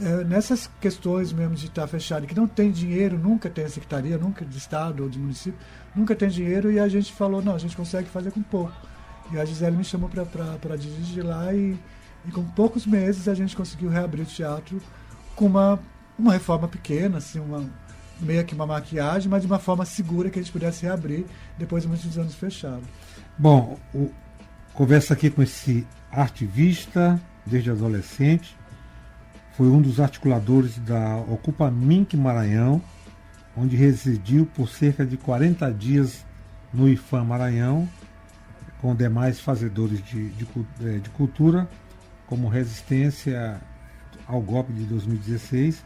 é, 0.00 0.24
nessas 0.24 0.70
questões 0.80 1.32
mesmo 1.32 1.54
de 1.54 1.66
estar 1.66 1.86
fechado, 1.86 2.26
que 2.26 2.34
não 2.34 2.46
tem 2.46 2.70
dinheiro, 2.70 3.18
nunca 3.18 3.50
tem 3.50 3.68
secretaria, 3.68 4.16
nunca 4.16 4.44
de 4.44 4.56
estado 4.56 5.02
ou 5.02 5.08
de 5.08 5.18
município, 5.18 5.58
nunca 5.94 6.14
tem 6.14 6.28
dinheiro 6.28 6.70
e 6.70 6.78
a 6.78 6.88
gente 6.88 7.12
falou, 7.12 7.42
não, 7.42 7.54
a 7.54 7.58
gente 7.58 7.76
consegue 7.76 8.08
fazer 8.08 8.30
com 8.30 8.42
pouco. 8.42 8.72
E 9.32 9.38
a 9.38 9.44
Gisele 9.44 9.76
me 9.76 9.84
chamou 9.84 10.08
para 10.08 10.76
dirigir 10.76 11.24
lá 11.24 11.52
e, 11.54 11.78
e 12.26 12.30
com 12.30 12.44
poucos 12.44 12.86
meses 12.86 13.28
a 13.28 13.34
gente 13.34 13.56
conseguiu 13.56 13.90
reabrir 13.90 14.22
o 14.22 14.26
teatro 14.26 14.80
com 15.34 15.46
uma, 15.46 15.78
uma 16.18 16.32
reforma 16.32 16.68
pequena, 16.68 17.18
assim, 17.18 17.40
uma, 17.40 17.64
meio 18.20 18.44
que 18.44 18.54
uma 18.54 18.66
maquiagem, 18.66 19.28
mas 19.28 19.42
de 19.42 19.46
uma 19.46 19.58
forma 19.58 19.84
segura 19.84 20.30
que 20.30 20.38
a 20.38 20.42
gente 20.42 20.52
pudesse 20.52 20.84
reabrir 20.84 21.24
depois 21.58 21.82
de 21.82 21.88
muitos 21.88 22.18
anos 22.18 22.34
fechado. 22.34 22.82
Bom, 23.38 23.78
o, 23.94 24.10
conversa 24.74 25.14
aqui 25.14 25.30
com 25.30 25.42
esse 25.42 25.86
artivista 26.10 27.20
desde 27.46 27.70
adolescente, 27.70 28.56
foi 29.52 29.68
um 29.68 29.80
dos 29.80 30.00
articuladores 30.00 30.78
da 30.78 31.16
Ocupa 31.16 31.70
Mink 31.70 32.16
Maranhão, 32.16 32.82
onde 33.56 33.76
residiu 33.76 34.46
por 34.46 34.68
cerca 34.68 35.04
de 35.04 35.16
40 35.16 35.70
dias 35.72 36.24
no 36.72 36.88
IFAM 36.88 37.24
Maranhão, 37.24 37.88
com 38.80 38.94
demais 38.94 39.40
fazedores 39.40 40.02
de, 40.02 40.30
de, 40.30 40.46
eh, 40.82 40.98
de 40.98 41.10
cultura, 41.10 41.68
como 42.26 42.48
resistência 42.48 43.60
ao 44.26 44.40
golpe 44.40 44.72
de 44.72 44.84
2016. 44.84 45.84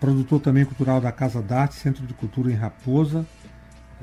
Produtor 0.00 0.40
também 0.40 0.64
cultural 0.64 1.00
da 1.00 1.12
Casa 1.12 1.40
d'Arte, 1.40 1.76
Centro 1.76 2.06
de 2.06 2.12
Cultura 2.12 2.50
em 2.50 2.54
Raposa, 2.54 3.24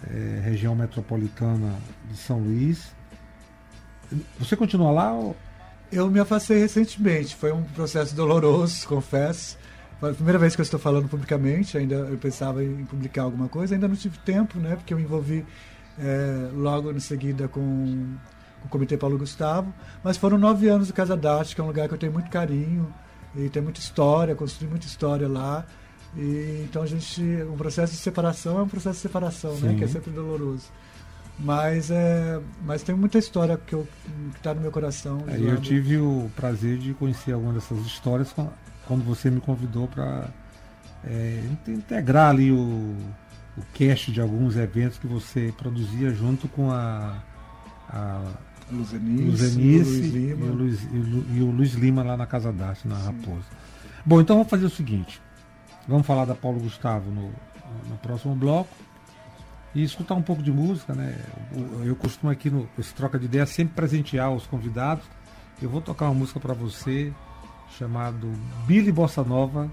eh, 0.08 0.42
região 0.44 0.74
metropolitana 0.76 1.76
de 2.10 2.18
São 2.18 2.40
Luís. 2.40 2.96
Você 4.40 4.56
continua 4.56 4.92
lá? 4.92 5.12
Ou... 5.12 5.36
Eu 5.92 6.10
me 6.10 6.20
afastei 6.20 6.60
recentemente, 6.60 7.36
foi 7.36 7.52
um 7.52 7.64
processo 7.64 8.16
doloroso, 8.16 8.86
confesso. 8.88 9.58
Foi 10.00 10.12
a 10.12 10.14
primeira 10.14 10.38
vez 10.38 10.56
que 10.56 10.62
eu 10.62 10.64
estou 10.64 10.80
falando 10.80 11.08
publicamente, 11.08 11.78
ainda 11.78 11.96
eu 11.96 12.18
pensava 12.18 12.64
em 12.64 12.86
publicar 12.86 13.24
alguma 13.24 13.48
coisa, 13.48 13.76
ainda 13.76 13.88
não 13.88 13.96
tive 13.96 14.18
tempo, 14.20 14.60
né, 14.60 14.76
porque 14.76 14.94
eu 14.94 15.00
envolvi 15.00 15.46
é, 15.98 16.50
logo 16.54 16.92
em 16.92 17.00
seguida 17.00 17.48
com, 17.48 17.62
com, 18.62 18.68
o 18.68 18.70
Comitê 18.70 18.98
Paulo 18.98 19.18
Gustavo. 19.18 19.74
Mas 20.04 20.18
foram 20.18 20.38
nove 20.38 20.68
anos 20.68 20.88
do 20.88 20.94
Casa 20.94 21.16
d'Arte, 21.16 21.56
que 21.56 21.62
é 21.62 21.64
um 21.64 21.68
lugar 21.68 21.88
que 21.88 21.94
eu 21.94 21.98
tenho 21.98 22.12
muito 22.12 22.30
carinho 22.30 22.94
e 23.36 23.50
tem 23.50 23.62
muita 23.62 23.80
história, 23.80 24.36
construí 24.36 24.70
muita 24.70 24.86
história 24.86 25.28
lá. 25.28 25.66
E, 26.16 26.66
então 26.68 26.82
a 26.82 26.86
gente, 26.86 27.22
um 27.50 27.56
processo 27.56 27.94
de 27.94 28.00
separação 28.00 28.60
é 28.60 28.64
um 28.64 28.68
processo 28.68 28.96
de 28.96 29.02
separação, 29.02 29.56
né, 29.60 29.76
que 29.76 29.84
é 29.84 29.88
sempre 29.88 30.12
doloroso. 30.12 30.68
Mas, 31.38 31.92
é, 31.92 32.40
mas 32.64 32.82
tem 32.82 32.96
muita 32.96 33.18
história 33.18 33.58
que 33.58 33.76
está 34.36 34.54
no 34.54 34.62
meu 34.62 34.72
coração. 34.72 35.24
É, 35.28 35.38
eu 35.38 35.60
tive 35.60 35.98
o 35.98 36.32
prazer 36.36 36.78
de 36.78 36.94
conhecer 36.94 37.34
algumas 37.34 37.56
dessas 37.56 37.86
histórias 37.86 38.34
quando 38.88 39.04
você 39.04 39.30
me 39.30 39.42
convidou 39.42 39.88
para 39.88 40.30
é, 41.04 41.44
integrar 41.68 42.30
ali 42.30 42.52
o, 42.52 42.96
o 43.58 43.62
cast 43.74 44.12
de 44.12 44.22
alguns 44.22 44.56
eventos 44.56 44.98
que 44.98 45.08
você 45.08 45.54
produzia 45.58 46.12
junto 46.12 46.48
com 46.48 46.72
a, 46.72 47.22
a 47.90 48.22
Luzenice, 48.72 49.24
Luzenice 49.24 50.18
e, 50.18 50.34
o 50.34 50.54
Luiz, 50.54 50.84
e, 50.84 51.42
o 51.42 51.52
Luiz 51.52 51.74
Lima 51.74 52.02
lá 52.02 52.16
na 52.16 52.26
Casa 52.26 52.52
d'Arte, 52.54 52.88
na 52.88 52.96
Sim. 52.96 53.06
Raposa. 53.08 53.46
Bom, 54.06 54.22
então 54.22 54.38
vamos 54.38 54.50
fazer 54.50 54.66
o 54.66 54.70
seguinte. 54.70 55.22
Vamos 55.86 56.08
falar 56.08 56.26
da 56.26 56.34
Paulo 56.34 56.60
Gustavo 56.60 57.12
no, 57.12 57.32
no 57.90 57.98
próximo 58.02 58.36
bloco 58.36 58.85
e 59.76 59.84
escutar 59.84 60.16
um 60.16 60.22
pouco 60.22 60.42
de 60.42 60.52
música, 60.52 60.96
né? 60.96 61.20
Eu 61.84 61.96
costumo 61.98 62.32
aqui 62.32 62.50
no 62.50 62.68
esse 62.80 62.94
troca 62.94 63.20
de 63.20 63.26
ideia 63.26 63.46
sempre 63.46 63.76
presentear 63.76 64.32
os 64.32 64.48
convidados. 64.48 65.04
Eu 65.62 65.70
vou 65.70 65.82
tocar 65.82 66.06
uma 66.06 66.14
música 66.14 66.40
para 66.40 66.54
você 66.54 67.14
chamado 67.78 68.32
Billy 68.66 68.92
Bossa 68.92 69.22
Nova 69.24 69.70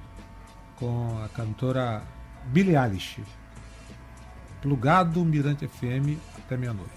com 0.76 1.22
a 1.24 1.28
cantora 1.28 2.02
Billie 2.46 2.76
Eilish. 2.76 3.22
Plugado 4.60 5.24
Mirante 5.24 5.68
FM 5.68 6.18
até 6.36 6.56
meia-noite. 6.56 6.92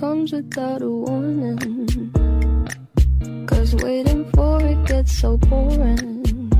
Comes 0.00 0.32
without 0.32 0.80
a 0.80 0.88
warning. 0.88 2.10
Cause 3.46 3.74
waiting 3.76 4.24
for 4.32 4.58
it 4.62 4.86
gets 4.86 5.12
so 5.12 5.36
boring. 5.36 6.50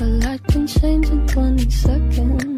A 0.00 0.04
light 0.04 0.44
can 0.46 0.68
change 0.68 1.08
in 1.08 1.26
20 1.26 1.68
seconds. 1.68 2.55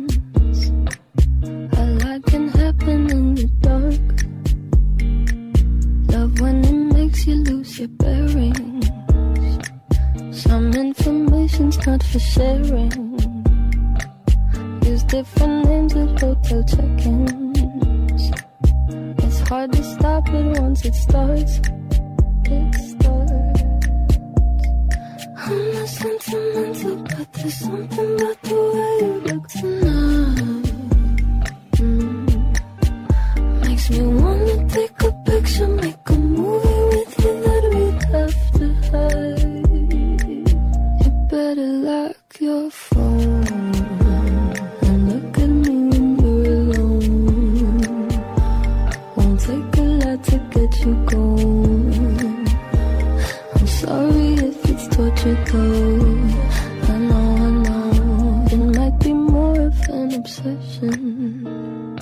Obsession. 60.28 61.98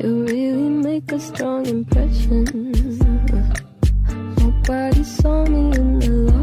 You 0.00 0.24
really 0.24 0.68
make 0.68 1.12
a 1.12 1.20
strong 1.20 1.64
impression. 1.66 2.44
Nobody 4.38 5.04
saw 5.04 5.44
me 5.44 5.76
in 5.78 5.98
the 6.00 6.10
lobby. 6.10 6.35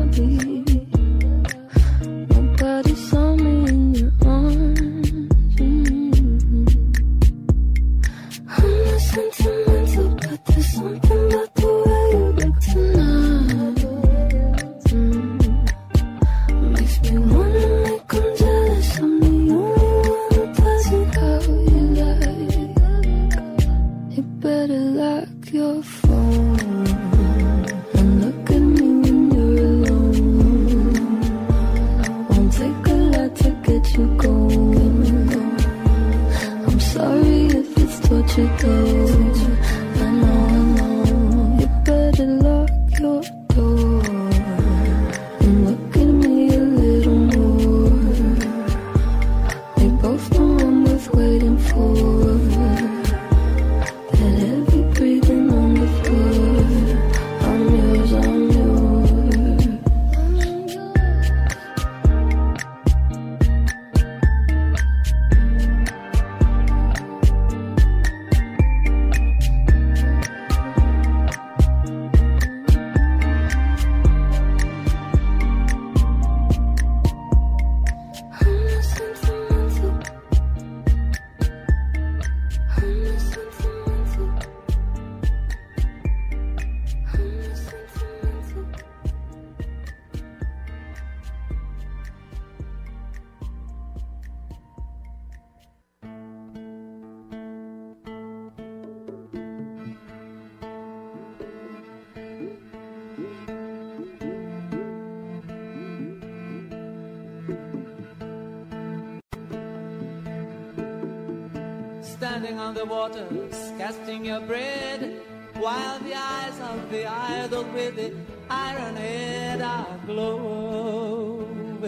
The 112.84 112.90
waters, 112.90 113.72
casting 113.78 114.26
your 114.26 114.42
bread, 114.42 115.22
while 115.54 116.00
the 116.00 116.14
eyes 116.16 116.60
of 116.60 116.92
the 116.92 117.06
idol 117.06 117.64
with 117.76 117.96
the 117.96 118.14
iron 118.50 118.96
head 118.96 119.62
are 119.62 120.00
glowing. 120.06 121.80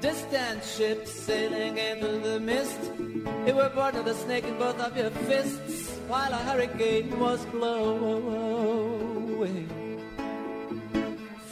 Distant 0.00 0.62
ships 0.64 1.10
sailing 1.10 1.76
into 1.76 2.18
the 2.18 2.38
mist, 2.38 2.78
you 3.46 3.54
were 3.56 3.70
born 3.74 3.96
of 3.96 4.04
the 4.04 4.14
snake 4.14 4.44
in 4.44 4.56
both 4.58 4.78
of 4.80 4.96
your 4.96 5.10
fists, 5.26 5.98
while 6.06 6.32
a 6.32 6.36
hurricane 6.36 7.18
was 7.18 7.44
blowing. 7.46 8.08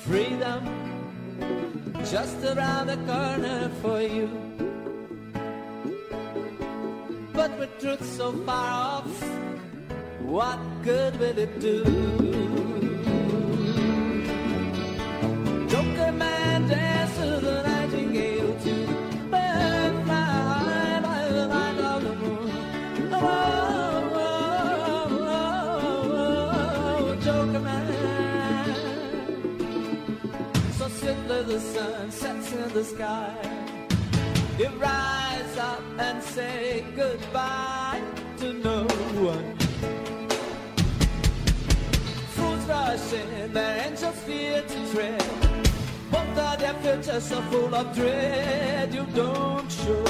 Freedom 0.04 0.62
just 2.04 2.44
around 2.44 2.86
the 2.86 2.98
corner 3.12 3.68
for 3.82 4.00
you. 4.00 4.45
Truth 7.80 8.04
so 8.16 8.32
far 8.32 8.70
off, 8.70 9.22
what 10.20 10.58
good 10.82 11.18
will 11.20 11.38
it 11.38 11.60
do? 11.60 11.84
Joker 15.68 16.12
man 16.12 16.68
dance 16.68 17.16
to 17.16 17.40
the 17.46 17.62
nightingale 17.62 18.56
tune. 18.60 19.30
Bird 19.30 20.04
fly 20.04 20.14
high 20.14 21.00
by 21.02 21.28
the 21.28 21.46
light 21.48 21.78
of 21.78 22.02
the 22.04 22.14
moon. 22.14 22.50
Oh, 23.12 23.18
oh, 24.14 24.22
oh, 24.22 25.20
oh, 25.20 26.20
oh, 26.98 27.16
Joker 27.20 27.60
man. 27.60 27.86
So 30.78 30.88
swiftly 30.88 31.42
the 31.42 31.60
sun 31.60 32.10
sets 32.10 32.52
in 32.52 32.68
the 32.72 32.84
sky. 32.84 33.34
You 34.58 34.68
rise 34.78 35.25
up 35.58 35.82
and 35.98 36.22
say 36.22 36.84
goodbye 36.94 38.02
to 38.38 38.52
no 38.52 38.84
one. 39.32 39.56
Fools 42.34 42.64
rush 42.66 43.12
in, 43.12 43.52
their 43.52 43.86
angels 43.86 44.16
fear 44.24 44.62
to 44.62 44.92
tread. 44.92 45.22
Both 46.10 46.38
of 46.38 46.58
their 46.58 46.74
futures 46.74 47.24
so 47.24 47.40
full 47.42 47.74
of 47.74 47.94
dread, 47.94 48.94
you 48.94 49.06
don't 49.14 49.70
show 49.70 50.04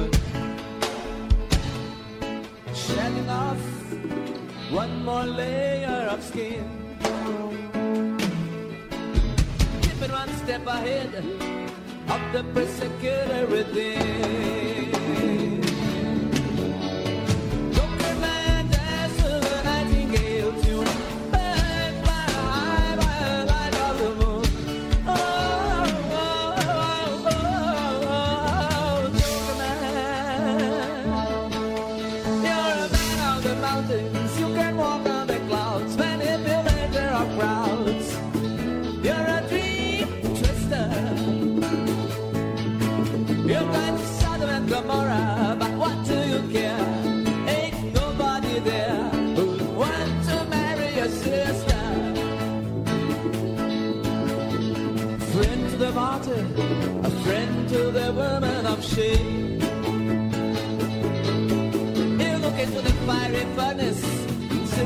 it. 0.00 0.18
Shedding 2.74 3.28
off 3.28 3.64
one 4.70 5.04
more 5.04 5.24
layer 5.24 6.08
of 6.10 6.22
skin. 6.22 6.68
Keeping 9.82 10.12
one 10.12 10.32
step 10.42 10.66
ahead 10.66 11.63
of 12.08 12.32
the 12.32 12.44
persecutor 12.54 13.46
within. 13.46 14.93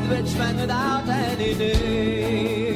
Rich 0.08 0.34
man 0.36 0.56
without 0.56 1.08
any 1.08 1.54
name. 1.54 2.67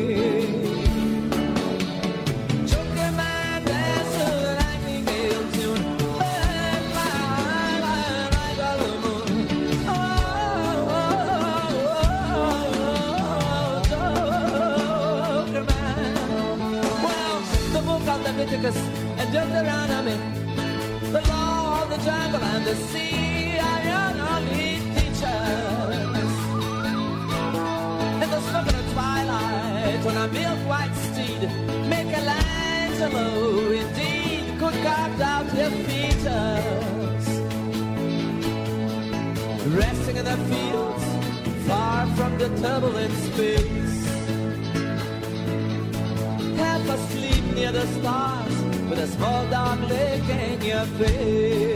From 42.60 42.92
the 42.94 43.08
space. 43.26 44.06
Half 46.56 46.88
asleep 46.88 47.44
near 47.54 47.72
the 47.72 47.86
stars, 47.98 48.56
with 48.88 48.98
a 48.98 49.06
small 49.06 49.46
dark 49.50 49.80
lake 49.88 50.28
in 50.28 50.62
your 50.62 50.86
face. 50.98 51.71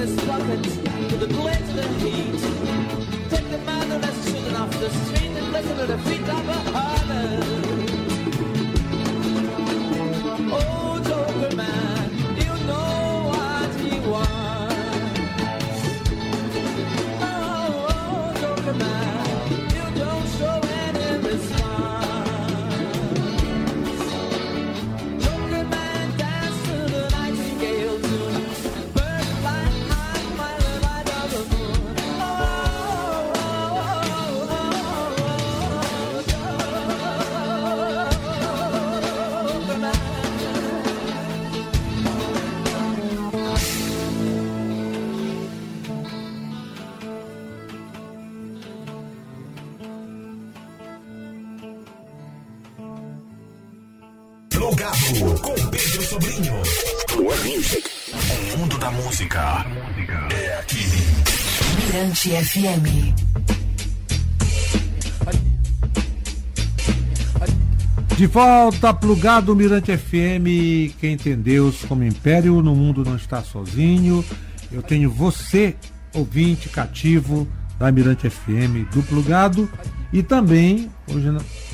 in 0.00 0.06
his 0.06 0.20
pocket 0.26 0.62
to 1.08 1.16
the 1.16 1.26
blazing 1.26 1.94
heat. 1.98 2.40
Take 3.30 3.50
the 3.50 3.58
man 3.58 3.88
the 3.88 3.98
rest 3.98 4.28
children 4.28 4.56
off 4.56 4.80
the 4.80 4.90
street 4.90 5.30
and 5.36 5.52
listen 5.52 5.76
to 5.76 5.86
the 5.86 5.98
feet 5.98 6.22
of 6.22 6.48
a 6.48 6.70
harness. 6.70 7.77
Música 59.28 60.28
é 60.32 60.58
aqui. 60.58 60.78
Mirante 61.84 62.30
FM. 62.30 63.14
De 68.16 68.26
volta, 68.26 68.94
plugado 68.94 69.54
Mirante 69.54 69.96
FM. 69.96 70.96
Quem 70.98 71.16
tem 71.18 71.36
Deus 71.36 71.84
como 71.84 72.04
império, 72.04 72.62
no 72.62 72.74
mundo 72.74 73.04
não 73.04 73.16
está 73.16 73.42
sozinho. 73.42 74.24
Eu 74.72 74.82
tenho 74.82 75.10
você, 75.10 75.76
ouvinte 76.14 76.70
cativo 76.70 77.46
da 77.78 77.92
Mirante 77.92 78.30
FM 78.30 78.90
do 78.90 79.02
Plugado. 79.02 79.70
E 80.10 80.22
também, 80.22 80.90
hoje 81.06 81.28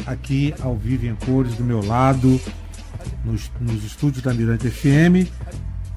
aqui 0.07 0.53
ao 0.61 0.77
vivo 0.77 1.07
em 1.07 1.15
cores, 1.15 1.55
do 1.55 1.63
meu 1.63 1.85
lado, 1.85 2.41
nos, 3.25 3.51
nos 3.61 3.85
estúdios 3.85 4.25
da 4.25 4.35
Mirante 4.35 4.69
FM, 4.69 5.31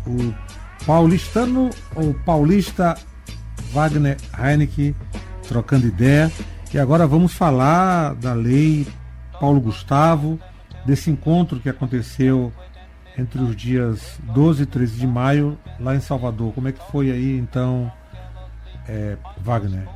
o 0.06 0.47
paulistano 0.86 1.70
ou 1.96 2.14
paulista 2.14 2.96
Wagner 3.72 4.18
Heineken 4.38 4.96
trocando 5.48 5.88
ideia. 5.88 6.32
E 6.74 6.80
agora 6.80 7.08
vamos 7.08 7.34
falar 7.34 8.14
da 8.16 8.34
lei 8.34 8.88
Paulo 9.40 9.60
Gustavo, 9.62 10.40
desse 10.86 11.10
encontro 11.10 11.60
que 11.60 11.70
aconteceu 11.70 12.52
entre 13.18 13.42
os 13.42 13.56
dias 13.56 14.20
12 14.34 14.64
e 14.64 14.66
13 14.66 15.00
de 15.00 15.08
maio 15.08 15.58
lá 15.80 15.96
em 15.96 16.00
Salvador. 16.00 16.54
Como 16.54 16.68
é 16.68 16.72
que 16.72 16.92
foi 16.92 17.12
aí 17.12 17.38
então, 17.38 17.92
é, 18.88 19.18
Wagner? 19.42 19.88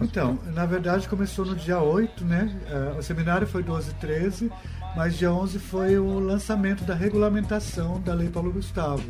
Então, 0.00 0.38
na 0.52 0.66
verdade 0.66 1.08
começou 1.08 1.44
no 1.46 1.54
dia 1.54 1.80
8, 1.80 2.24
né? 2.24 2.54
Eh, 2.68 2.96
O 2.98 3.02
seminário 3.02 3.46
foi 3.46 3.62
12 3.62 3.90
e 3.92 3.94
13, 3.94 4.52
mas 4.94 5.16
dia 5.16 5.32
11 5.32 5.58
foi 5.58 5.98
o 5.98 6.18
lançamento 6.18 6.84
da 6.84 6.94
regulamentação 6.94 7.98
da 8.00 8.12
Lei 8.12 8.28
Paulo 8.28 8.52
Gustavo, 8.52 9.04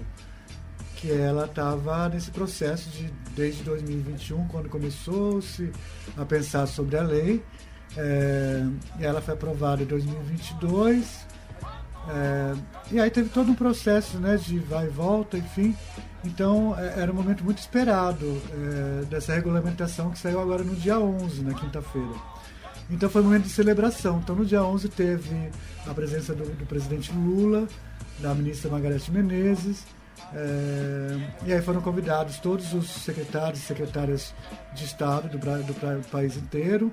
que 0.96 1.12
ela 1.12 1.44
estava 1.44 2.08
nesse 2.08 2.30
processo 2.30 2.88
de 2.90 3.12
desde 3.34 3.62
2021, 3.64 4.48
quando 4.48 4.68
começou-se 4.68 5.70
a 6.16 6.24
pensar 6.24 6.66
sobre 6.66 6.96
a 6.96 7.02
lei. 7.02 7.42
E 8.98 9.04
ela 9.04 9.20
foi 9.20 9.34
aprovada 9.34 9.82
em 9.82 9.86
2022. 9.86 11.26
eh, 12.08 12.54
e 12.92 13.00
aí 13.00 13.10
teve 13.10 13.28
todo 13.28 13.50
um 13.50 13.54
processo 13.54 14.18
né, 14.18 14.36
de 14.36 14.58
vai 14.58 14.86
e 14.86 14.88
volta, 14.88 15.36
enfim. 15.36 15.74
Então 16.24 16.74
eh, 16.78 16.94
era 17.00 17.12
um 17.12 17.14
momento 17.14 17.44
muito 17.44 17.58
esperado 17.58 18.40
eh, 18.52 19.04
dessa 19.08 19.34
regulamentação 19.34 20.10
que 20.10 20.18
saiu 20.18 20.40
agora 20.40 20.62
no 20.62 20.74
dia 20.74 20.98
11, 20.98 21.42
na 21.42 21.54
quinta-feira. 21.54 22.14
Então 22.90 23.08
foi 23.10 23.22
um 23.22 23.24
momento 23.24 23.44
de 23.44 23.50
celebração. 23.50 24.20
Então 24.22 24.36
no 24.36 24.44
dia 24.44 24.62
11 24.62 24.88
teve 24.88 25.50
a 25.86 25.94
presença 25.94 26.34
do, 26.34 26.44
do 26.44 26.66
presidente 26.66 27.12
Lula, 27.12 27.66
da 28.18 28.34
ministra 28.34 28.70
Margarete 28.70 29.10
Menezes, 29.10 29.84
eh, 30.34 31.18
e 31.44 31.52
aí 31.52 31.62
foram 31.62 31.80
convidados 31.80 32.38
todos 32.38 32.72
os 32.74 32.88
secretários 32.90 33.60
e 33.60 33.62
secretárias 33.66 34.34
de 34.74 34.84
Estado 34.84 35.28
do, 35.28 35.38
do 35.38 35.74
pra- 35.74 35.98
país 36.10 36.36
inteiro, 36.36 36.92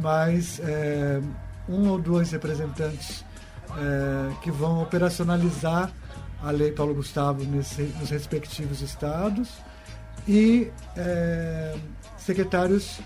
mais 0.00 0.60
eh, 0.60 1.20
um 1.68 1.88
ou 1.88 1.98
dois 1.98 2.30
representantes 2.32 3.24
eh, 3.76 4.32
que 4.42 4.50
vão 4.50 4.82
operacionalizar 4.82 5.90
a 6.42 6.50
Lei 6.50 6.72
Paulo 6.72 6.94
Gustavo 6.94 7.44
nesse- 7.44 7.82
nos 8.00 8.10
respectivos 8.10 8.80
estados 8.82 9.48
e 10.28 10.70
eh, 10.96 11.76
secretários 12.18 12.98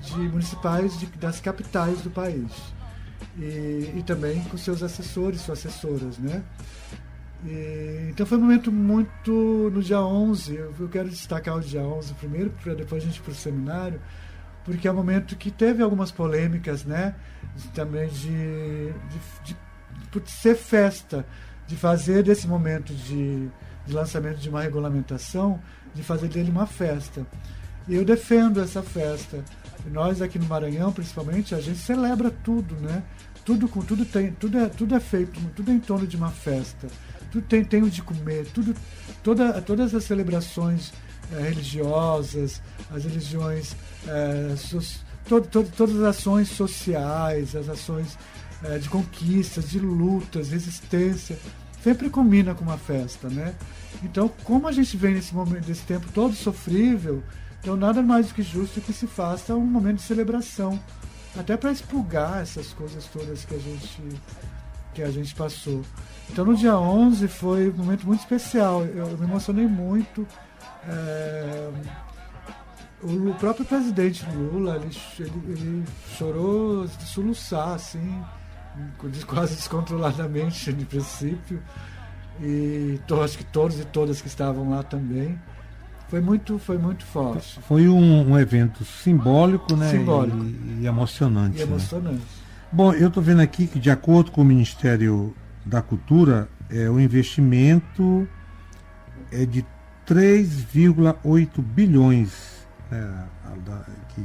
de 0.00 0.16
municipais 0.16 0.98
de- 0.98 1.06
das 1.06 1.40
capitais 1.40 2.00
do 2.02 2.10
país 2.10 2.50
e, 3.38 3.92
e 3.96 4.02
também 4.06 4.42
com 4.44 4.56
seus 4.58 4.82
assessores, 4.82 5.40
suas 5.40 5.58
assessoras, 5.66 6.18
né? 6.18 6.42
E, 7.44 8.08
então 8.10 8.24
foi 8.24 8.38
um 8.38 8.42
momento 8.42 8.72
muito 8.72 9.70
no 9.72 9.82
dia 9.82 10.00
11, 10.00 10.54
eu, 10.54 10.88
quero 10.90 11.08
destacar 11.08 11.56
o 11.56 11.60
dia 11.60 11.82
11 11.82 12.14
primeiro, 12.14 12.50
para 12.62 12.74
depois 12.74 13.02
a 13.02 13.06
gente 13.06 13.18
ir 13.18 13.22
para 13.22 13.32
o 13.32 13.34
seminário, 13.34 14.00
porque 14.64 14.88
é 14.88 14.92
um 14.92 14.94
momento 14.94 15.36
que 15.36 15.50
teve 15.50 15.82
algumas 15.82 16.10
polêmicas, 16.10 16.84
né? 16.84 17.14
De- 17.54 17.68
também 17.68 18.08
de, 18.08 18.92
de, 19.44 19.56
de, 20.20 20.30
ser 20.30 20.56
festa, 20.56 21.24
de 21.66 21.76
fazer 21.76 22.22
desse 22.22 22.48
momento 22.48 22.92
de, 22.94 23.48
de 23.86 23.92
lançamento 23.92 24.38
de 24.38 24.48
uma 24.48 24.62
regulamentação, 24.62 25.60
de 25.94 26.02
fazer 26.02 26.28
dele 26.28 26.50
uma 26.50 26.66
festa. 26.66 27.24
E 27.86 27.94
eu 27.94 28.04
defendo 28.04 28.60
essa 28.60 28.82
festa. 28.82 29.44
Nós 29.92 30.20
aqui 30.20 30.38
no 30.38 30.46
Maranhão, 30.46 30.92
principalmente, 30.92 31.54
a 31.54 31.60
gente 31.60 31.78
celebra 31.78 32.30
tudo, 32.30 32.74
né? 32.76 33.04
Tudo 33.44 33.68
com 33.68 33.80
tudo 33.80 34.04
tem, 34.04 34.32
tudo 34.32 34.58
é, 34.58 34.68
tudo 34.68 34.96
é 34.96 34.98
feito, 34.98 35.40
tudo 35.54 35.70
é 35.70 35.74
em 35.74 35.78
torno 35.78 36.04
de 36.04 36.16
uma 36.16 36.30
festa. 36.30 36.88
Tudo 37.36 37.46
tem, 37.48 37.62
tem 37.62 37.82
o 37.82 37.90
de 37.90 38.00
comer, 38.00 38.46
tudo, 38.46 38.74
toda, 39.22 39.60
todas 39.60 39.94
as 39.94 40.04
celebrações 40.04 40.90
eh, 41.30 41.42
religiosas, 41.50 42.62
as 42.90 43.04
religiões, 43.04 43.76
eh, 44.08 44.54
so- 44.56 44.80
to- 45.28 45.42
to- 45.42 45.64
todas 45.76 45.96
as 45.96 46.02
ações 46.16 46.48
sociais, 46.48 47.54
as 47.54 47.68
ações 47.68 48.16
eh, 48.64 48.78
de 48.78 48.88
conquistas, 48.88 49.68
de 49.68 49.78
lutas, 49.78 50.48
resistência, 50.48 51.38
sempre 51.84 52.08
combina 52.08 52.54
com 52.54 52.64
uma 52.64 52.78
festa, 52.78 53.28
né? 53.28 53.54
Então, 54.02 54.30
como 54.42 54.66
a 54.66 54.72
gente 54.72 54.96
vem 54.96 55.12
nesse 55.12 55.34
momento, 55.34 55.66
desse 55.66 55.82
tempo 55.82 56.06
todo 56.14 56.34
sofrível, 56.34 57.22
então 57.60 57.76
nada 57.76 58.00
mais 58.02 58.28
do 58.28 58.34
que 58.34 58.42
justo 58.42 58.80
que 58.80 58.94
se 58.94 59.06
faça 59.06 59.54
um 59.54 59.60
momento 59.66 59.96
de 59.96 60.02
celebração, 60.04 60.80
até 61.36 61.54
para 61.54 61.70
expurgar 61.70 62.40
essas 62.40 62.68
coisas 62.72 63.04
todas 63.12 63.44
que 63.44 63.54
a 63.54 63.58
gente 63.58 64.02
que 64.96 65.02
a 65.02 65.10
gente 65.10 65.34
passou. 65.34 65.82
Então 66.30 66.44
no 66.44 66.56
dia 66.56 66.76
11 66.76 67.28
foi 67.28 67.68
um 67.70 67.74
momento 67.74 68.06
muito 68.06 68.20
especial, 68.20 68.82
eu, 68.84 69.10
eu 69.10 69.18
me 69.18 69.24
emocionei 69.26 69.66
muito. 69.66 70.26
É, 70.88 71.70
o 73.02 73.06
Lu- 73.12 73.34
próprio 73.34 73.66
presidente 73.66 74.26
Lula, 74.34 74.76
ele, 74.76 74.96
ele, 75.20 75.32
ele 75.48 75.84
chorou 76.16 76.86
de 76.86 77.04
soluçar, 77.04 77.74
assim, 77.74 78.22
quase 79.26 79.54
descontroladamente 79.56 80.72
de 80.72 80.84
princípio. 80.86 81.62
E 82.40 82.98
to, 83.06 83.20
acho 83.22 83.36
que 83.38 83.44
todos 83.44 83.78
e 83.78 83.84
todas 83.84 84.20
que 84.20 84.28
estavam 84.28 84.70
lá 84.70 84.82
também. 84.82 85.38
Foi 86.08 86.20
muito, 86.20 86.56
foi 86.60 86.78
muito 86.78 87.04
forte 87.04 87.58
Foi 87.66 87.88
um, 87.88 88.30
um 88.30 88.38
evento 88.38 88.84
simbólico, 88.84 89.74
né? 89.74 89.90
Simbólico. 89.90 90.36
E, 90.44 90.82
e 90.82 90.86
emocionante. 90.86 91.58
e 91.58 91.62
né? 91.62 91.66
Bom, 92.76 92.92
eu 92.92 93.08
estou 93.08 93.22
vendo 93.22 93.40
aqui 93.40 93.66
que, 93.66 93.78
de 93.78 93.90
acordo 93.90 94.30
com 94.30 94.42
o 94.42 94.44
Ministério 94.44 95.34
da 95.64 95.80
Cultura, 95.80 96.46
é, 96.68 96.90
o 96.90 97.00
investimento 97.00 98.28
é 99.32 99.46
de 99.46 99.64
3,8 100.06 101.62
bilhões 101.62 102.66
né, 102.90 103.24
que 104.10 104.22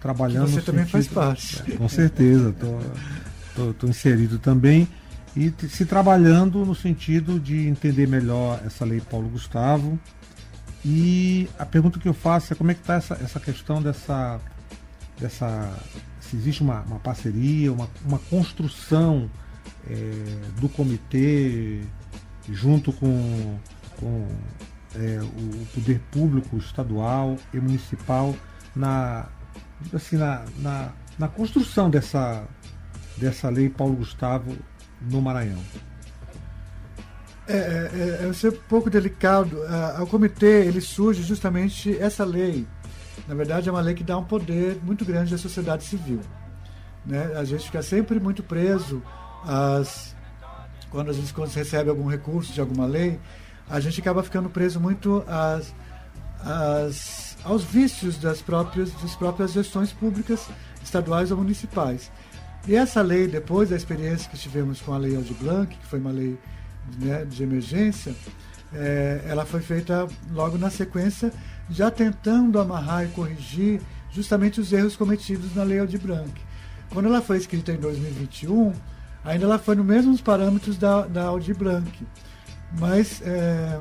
trabalhando. 0.00 0.48
Você 0.48 0.60
no 0.60 0.62
também 0.62 0.86
faz 0.86 1.08
parte. 1.08 1.62
É, 1.66 1.76
com 1.76 1.88
certeza, 1.88 2.54
estou 3.70 3.90
inserido 3.90 4.38
também 4.38 4.88
e 5.36 5.52
se 5.68 5.84
trabalhando 5.84 6.64
no 6.64 6.74
sentido 6.74 7.40
de 7.40 7.66
entender 7.66 8.06
melhor 8.06 8.60
essa 8.64 8.84
lei 8.84 9.00
Paulo 9.00 9.28
Gustavo. 9.28 9.98
E 10.84 11.48
a 11.58 11.64
pergunta 11.64 11.98
que 11.98 12.06
eu 12.06 12.14
faço 12.14 12.52
é 12.52 12.56
como 12.56 12.70
é 12.70 12.74
que 12.74 12.80
está 12.80 12.94
essa, 12.94 13.14
essa 13.14 13.40
questão 13.40 13.82
dessa, 13.82 14.38
dessa. 15.18 15.72
Se 16.20 16.36
existe 16.36 16.62
uma, 16.62 16.80
uma 16.82 17.00
parceria, 17.00 17.72
uma, 17.72 17.88
uma 18.04 18.18
construção 18.18 19.30
eh, 19.88 20.60
do 20.60 20.68
comitê 20.68 21.82
junto 22.48 22.92
com, 22.92 23.58
com 23.98 24.28
eh, 24.96 25.20
o 25.22 25.66
poder 25.74 26.00
público 26.10 26.56
estadual 26.56 27.36
e 27.52 27.58
municipal 27.58 28.34
na, 28.74 29.28
assim, 29.92 30.16
na, 30.16 30.44
na, 30.58 30.92
na 31.18 31.28
construção 31.28 31.90
dessa, 31.90 32.44
dessa 33.16 33.48
lei 33.48 33.68
Paulo 33.68 33.96
Gustavo 33.96 34.56
no 35.00 35.20
Maranhão. 35.20 35.60
É, 37.46 37.56
é, 37.56 38.24
é, 38.24 38.28
é 38.28 38.32
ser 38.32 38.52
um 38.52 38.62
pouco 38.68 38.88
delicado. 38.88 39.62
Ah, 39.64 39.98
o 40.02 40.06
comitê 40.06 40.64
ele 40.66 40.80
surge 40.80 41.22
justamente 41.22 41.96
essa 41.98 42.24
lei. 42.24 42.66
Na 43.28 43.34
verdade, 43.34 43.68
é 43.68 43.72
uma 43.72 43.80
lei 43.80 43.94
que 43.94 44.04
dá 44.04 44.16
um 44.16 44.24
poder 44.24 44.78
muito 44.82 45.04
grande 45.04 45.34
à 45.34 45.38
sociedade 45.38 45.84
civil. 45.84 46.20
Né? 47.04 47.32
A 47.36 47.44
gente 47.44 47.64
fica 47.66 47.82
sempre 47.82 48.18
muito 48.18 48.42
preso 48.42 49.02
às, 49.46 50.14
quando 50.90 51.10
a 51.10 51.12
gente 51.12 51.32
quando 51.32 51.50
recebe 51.52 51.90
algum 51.90 52.08
recurso 52.08 52.52
de 52.52 52.60
alguma 52.60 52.86
lei, 52.86 53.18
a 53.68 53.80
gente 53.80 54.00
acaba 54.00 54.22
ficando 54.22 54.50
preso 54.50 54.80
muito 54.80 55.24
às, 55.26 55.74
às, 56.40 57.36
aos 57.44 57.64
vícios 57.64 58.18
das 58.18 58.42
próprias, 58.42 58.90
das 58.92 59.14
próprias 59.14 59.52
gestões 59.52 59.92
públicas, 59.92 60.48
estaduais 60.82 61.30
ou 61.30 61.38
municipais. 61.38 62.10
E 62.66 62.74
essa 62.74 63.02
lei, 63.02 63.26
depois 63.26 63.70
da 63.70 63.76
experiência 63.76 64.30
que 64.30 64.38
tivemos 64.38 64.80
com 64.80 64.94
a 64.94 64.98
Lei 64.98 65.14
Aldir 65.14 65.36
Blanc, 65.36 65.76
que 65.76 65.86
foi 65.86 65.98
uma 65.98 66.10
lei 66.10 66.38
né, 66.98 67.24
de 67.24 67.42
emergência, 67.42 68.14
eh, 68.72 69.22
ela 69.26 69.44
foi 69.44 69.60
feita 69.60 70.08
logo 70.32 70.56
na 70.56 70.70
sequência, 70.70 71.30
já 71.68 71.90
tentando 71.90 72.58
amarrar 72.58 73.04
e 73.04 73.08
corrigir 73.08 73.82
justamente 74.10 74.60
os 74.60 74.72
erros 74.72 74.96
cometidos 74.96 75.54
na 75.54 75.62
Lei 75.62 75.78
Aldir 75.78 76.00
Blanc. 76.00 76.32
Quando 76.90 77.06
ela 77.06 77.20
foi 77.20 77.36
escrita 77.36 77.72
em 77.72 77.76
2021, 77.76 78.72
ainda 79.24 79.44
ela 79.44 79.58
foi 79.58 79.74
nos 79.74 79.86
mesmos 79.86 80.20
parâmetros 80.20 80.76
da, 80.76 81.02
da 81.02 81.24
Aldir 81.24 81.56
Blanc, 81.56 82.06
mas 82.78 83.22
eh, 83.24 83.80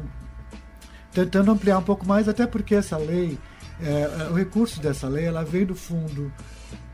tentando 1.11 1.51
ampliar 1.51 1.77
um 1.77 1.83
pouco 1.83 2.07
mais, 2.07 2.27
até 2.27 2.47
porque 2.47 2.75
essa 2.75 2.97
lei, 2.97 3.37
eh, 3.81 4.29
o 4.31 4.33
recurso 4.33 4.81
dessa 4.81 5.07
lei, 5.07 5.25
ela 5.25 5.43
vem 5.43 5.65
do 5.65 5.75
fundo 5.75 6.31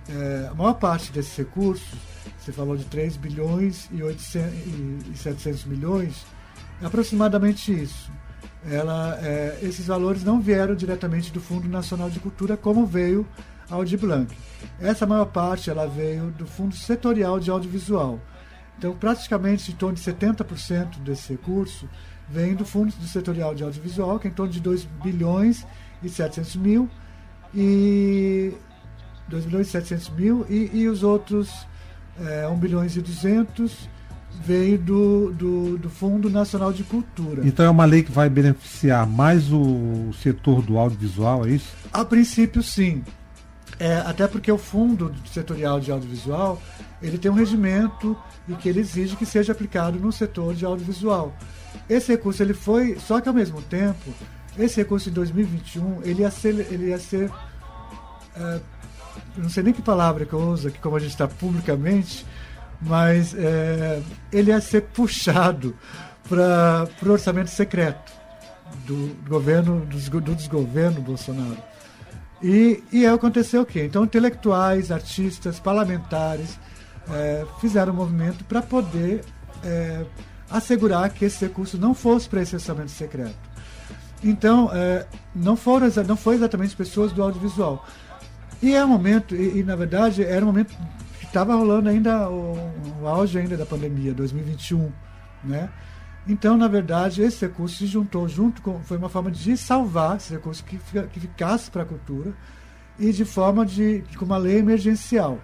é, 0.10 0.48
a 0.50 0.56
maior 0.56 0.74
parte 0.74 1.12
desses 1.12 1.36
recursos, 1.38 1.88
você 2.38 2.52
falou 2.52 2.76
de 2.76 2.84
3 2.86 3.16
bilhões 3.18 3.88
e, 3.92 4.02
800, 4.02 4.54
e, 4.54 5.12
e 5.14 5.18
700 5.18 5.66
milhões, 5.66 6.26
é 6.82 6.86
aproximadamente 6.86 7.72
isso. 7.72 8.12
Ela, 8.66 9.18
é, 9.22 9.60
esses 9.62 9.86
valores 9.88 10.24
não 10.24 10.42
vieram 10.42 10.76
diretamente 10.76 11.32
do 11.32 11.40
Fundo 11.40 11.68
Nacional 11.68 12.10
de 12.10 12.20
Cultura, 12.20 12.58
como 12.58 12.86
veio 12.86 13.26
a 13.70 13.76
Audi 13.76 13.96
Blanc. 13.96 14.36
Essa 14.80 15.06
maior 15.06 15.26
parte 15.26 15.70
ela 15.70 15.86
veio 15.86 16.32
do 16.32 16.46
Fundo 16.48 16.76
Setorial 16.76 17.40
de 17.40 17.52
Audiovisual. 17.52 18.20
Então, 18.80 18.96
praticamente 18.96 19.74
em 19.74 19.76
torno 19.76 19.96
de 19.96 20.02
70% 20.02 21.00
desse 21.00 21.34
recurso 21.34 21.90
vem 22.30 22.56
do 22.56 22.64
Fundo 22.64 22.94
Setorial 23.06 23.54
de 23.54 23.62
Audiovisual, 23.62 24.18
que 24.18 24.28
é 24.30 24.32
em 24.32 24.34
torno 24.34 24.54
de 24.54 24.62
2 24.62 24.86
bilhões 25.04 25.68
e 26.02 26.08
700 26.08 26.56
mil, 26.56 26.90
e 27.54 28.54
2 29.28 29.46
bilhões 29.46 29.68
e 29.68 29.72
700 29.72 30.10
mil 30.12 30.46
e, 30.50 30.72
e 30.74 30.88
os 30.88 31.04
outros 31.04 31.68
é, 32.22 32.48
1 32.48 32.56
bilhões 32.56 32.96
e 32.96 33.02
200 33.02 33.90
veio 34.46 34.78
do, 34.78 35.34
do, 35.34 35.78
do 35.78 35.90
Fundo 35.90 36.30
Nacional 36.30 36.72
de 36.72 36.84
Cultura. 36.84 37.46
Então 37.46 37.66
é 37.66 37.70
uma 37.70 37.84
lei 37.84 38.02
que 38.02 38.12
vai 38.14 38.30
beneficiar 38.30 39.06
mais 39.06 39.52
o 39.52 40.14
setor 40.14 40.62
do 40.62 40.78
audiovisual, 40.78 41.46
é 41.46 41.50
isso? 41.50 41.76
A 41.92 42.06
princípio, 42.06 42.64
sim. 42.64 43.04
É, 43.78 43.98
até 43.98 44.26
porque 44.26 44.50
o 44.50 44.58
Fundo 44.58 45.14
Setorial 45.26 45.82
de 45.82 45.92
Audiovisual 45.92 46.62
ele 47.02 47.18
tem 47.18 47.30
um 47.30 47.34
regimento 47.34 48.16
e 48.50 48.56
que 48.56 48.68
ele 48.68 48.80
exige 48.80 49.16
que 49.16 49.26
seja 49.26 49.52
aplicado 49.52 50.00
no 50.00 50.12
setor 50.12 50.54
de 50.54 50.66
audiovisual. 50.66 51.34
Esse 51.90 52.12
recurso 52.12 52.42
ele 52.44 52.54
foi, 52.54 52.98
só 53.00 53.22
que 53.22 53.30
ao 53.30 53.36
mesmo 53.36 53.62
tempo, 53.62 54.14
esse 54.58 54.78
recurso 54.78 55.10
em 55.10 55.14
2021 55.14 56.02
ele 56.04 56.22
ia 56.22 56.32
ser, 56.32 56.68
ele 56.72 56.88
ia 56.88 57.00
ser 57.00 57.32
é, 58.36 58.60
não 59.38 59.50
sei 59.50 59.64
nem 59.64 59.74
que 59.74 59.82
palavra 59.82 60.26
que 60.26 60.34
eu 60.34 60.40
uso 60.40 60.68
aqui, 60.68 60.80
como 60.80 60.96
a 60.96 61.00
gente 61.00 61.12
está 61.12 61.28
publicamente, 61.28 62.26
mas 62.82 63.34
é, 63.34 64.02
ele 64.32 64.52
ia 64.52 64.62
ser 64.62 64.82
puxado 64.82 65.76
para 66.28 66.88
o 67.06 67.12
orçamento 67.12 67.50
secreto 67.50 68.12
do 68.86 69.16
governo, 69.28 69.86
do, 69.86 70.22
do 70.22 70.36
desgoverno 70.36 71.02
Bolsonaro. 71.02 71.58
E, 72.42 72.84
e 72.92 73.06
aconteceu 73.06 73.62
o 73.62 73.66
quê? 73.66 73.84
Então, 73.84 74.04
intelectuais, 74.04 74.92
artistas, 74.92 75.60
parlamentares 75.60 76.58
é, 77.14 77.46
fizeram 77.60 77.94
um 77.94 77.96
movimento 77.96 78.44
para 78.46 78.62
poder 78.62 79.24
é, 79.64 80.06
assegurar 80.50 81.10
que 81.10 81.26
esse 81.26 81.46
recurso 81.46 81.78
não 81.78 81.94
fosse 81.94 82.28
para 82.28 82.42
esse 82.42 82.56
orçamento 82.56 82.92
secreto. 82.92 83.36
Então, 84.24 84.70
é, 84.74 85.06
não, 85.34 85.56
foram, 85.56 85.88
não 86.08 86.18
foi 86.18 86.36
exatamente 86.36 86.76
pessoas 86.76 87.12
do 87.12 87.24
audiovisual. 87.24 87.86
E 88.62 88.76
é 88.76 88.84
um 88.84 88.88
momento, 88.88 89.36
e, 89.36 89.60
e, 89.60 89.64
na 89.64 89.76
verdade 89.76 90.24
era 90.24 90.44
um 90.44 90.48
momento 90.48 90.76
que 91.18 91.26
estava 91.26 91.56
rolando 91.56 91.88
ainda 91.88 92.30
o, 92.30 92.58
o, 93.02 93.08
auge 93.08 93.38
ainda 93.40 93.56
da 93.56 93.66
pandemia, 93.66 94.14
2021, 94.14 94.92
né? 95.44 95.70
Então, 96.28 96.58
na 96.58 96.68
verdade, 96.68 97.22
esse 97.22 97.46
recurso 97.46 97.78
se 97.78 97.88
juntou 97.88 98.28
junto 98.28 98.62
com, 98.62 98.82
foi 98.82 98.98
uma 98.98 99.10
forma 99.10 99.32
de 99.32 99.56
salvar 99.56 100.18
esse 100.18 100.34
recurso 100.34 100.64
que, 100.64 100.78
que 100.78 101.20
ficasse 101.20 101.72
para 101.72 101.84
a 101.84 101.86
cultura 101.86 102.34
e 103.00 103.12
de 103.14 103.24
forma 103.24 103.66
de, 103.66 104.04
com 104.18 104.26
uma 104.26 104.38
lei 104.38 104.58
emergencial, 104.58 105.40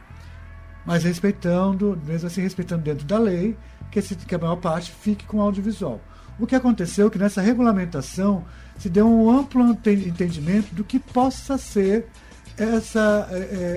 mas 0.85 1.03
respeitando, 1.03 1.99
mesmo 2.05 2.27
assim 2.27 2.41
respeitando 2.41 2.83
dentro 2.83 3.05
da 3.05 3.17
lei, 3.17 3.57
que, 3.91 3.99
esse, 3.99 4.15
que 4.15 4.35
a 4.35 4.37
maior 4.37 4.57
parte 4.57 4.91
fique 4.91 5.25
com 5.25 5.41
audiovisual. 5.41 5.99
O 6.37 6.45
que 6.45 6.55
aconteceu 6.55 7.07
é 7.07 7.09
que 7.09 7.17
nessa 7.17 7.41
regulamentação 7.41 8.43
se 8.77 8.89
deu 8.89 9.07
um 9.07 9.29
amplo 9.29 9.63
entendimento 9.63 10.75
do 10.75 10.83
que 10.83 10.99
possa 10.99 11.57
ser 11.57 12.07
essa, 12.57 13.27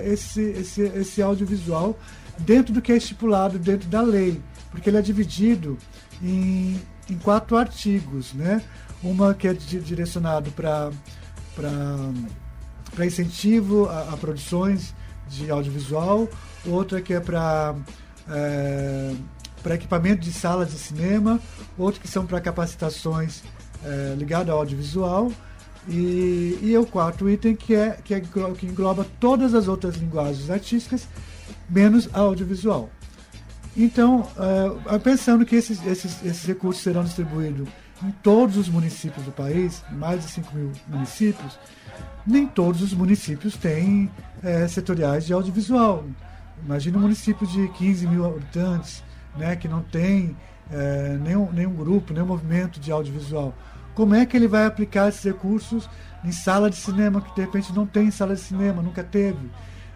esse, 0.04 0.42
esse, 0.42 0.82
esse 0.82 1.22
audiovisual 1.22 1.98
dentro 2.38 2.72
do 2.72 2.82
que 2.82 2.92
é 2.92 2.96
estipulado 2.96 3.58
dentro 3.58 3.88
da 3.88 4.00
lei, 4.00 4.40
porque 4.70 4.90
ele 4.90 4.98
é 4.98 5.02
dividido 5.02 5.78
em, 6.22 6.80
em 7.08 7.18
quatro 7.18 7.56
artigos, 7.56 8.32
né? 8.32 8.62
Uma 9.02 9.34
que 9.34 9.46
é 9.48 9.54
direcionado 9.54 10.50
para 10.50 10.90
para 12.94 13.04
incentivo 13.04 13.86
a, 13.86 14.12
a, 14.12 14.16
produções 14.16 14.94
de 15.28 15.50
audiovisual, 15.50 16.28
outra 16.66 17.00
que 17.00 17.14
é 17.14 17.20
para 17.20 17.74
é, 18.28 19.14
para 19.62 19.74
equipamento 19.74 20.22
de 20.22 20.32
salas 20.32 20.70
de 20.70 20.78
cinema, 20.78 21.40
outro 21.76 22.00
que 22.00 22.08
são 22.08 22.24
para 22.24 22.40
capacitações 22.40 23.42
é, 23.84 24.14
ligadas 24.16 24.50
ao 24.50 24.58
audiovisual, 24.58 25.32
e, 25.88 26.58
e 26.60 26.76
o 26.76 26.86
quarto 26.86 27.28
item 27.28 27.56
que 27.56 27.74
é, 27.74 27.98
que 28.04 28.14
é 28.14 28.20
que 28.20 28.66
engloba 28.66 29.06
todas 29.18 29.54
as 29.54 29.68
outras 29.68 29.96
linguagens 29.96 30.50
artísticas, 30.50 31.08
menos 31.68 32.08
a 32.12 32.20
audiovisual. 32.20 32.90
Então, 33.76 34.28
uh, 34.36 35.00
pensando 35.00 35.46
que 35.46 35.54
esses, 35.54 35.84
esses, 35.86 36.24
esses 36.24 36.44
recursos 36.44 36.82
serão 36.82 37.04
distribuídos 37.04 37.68
em 38.02 38.10
todos 38.10 38.56
os 38.56 38.68
municípios 38.68 39.24
do 39.24 39.32
país, 39.32 39.84
mais 39.90 40.24
de 40.24 40.30
5 40.30 40.54
mil 40.54 40.72
municípios, 40.86 41.58
nem 42.26 42.46
todos 42.46 42.82
os 42.82 42.92
municípios 42.92 43.56
têm 43.56 44.10
é, 44.42 44.66
setoriais 44.68 45.26
de 45.26 45.32
audiovisual. 45.32 46.04
Imagina 46.64 46.98
um 46.98 47.02
município 47.02 47.46
de 47.46 47.68
15 47.68 48.06
mil 48.06 48.26
habitantes, 48.26 49.02
né, 49.36 49.56
que 49.56 49.68
não 49.68 49.82
tem 49.82 50.36
é, 50.70 51.18
nenhum, 51.22 51.50
nenhum 51.52 51.74
grupo, 51.74 52.12
nenhum 52.12 52.26
movimento 52.26 52.78
de 52.78 52.90
audiovisual 52.90 53.54
como 53.98 54.14
é 54.14 54.24
que 54.24 54.36
ele 54.36 54.46
vai 54.46 54.64
aplicar 54.64 55.08
esses 55.08 55.24
recursos 55.24 55.90
em 56.24 56.30
sala 56.30 56.70
de 56.70 56.76
cinema, 56.76 57.20
que 57.20 57.34
de 57.34 57.40
repente 57.40 57.74
não 57.74 57.84
tem 57.84 58.12
sala 58.12 58.32
de 58.32 58.40
cinema, 58.40 58.80
nunca 58.80 59.02
teve. 59.02 59.50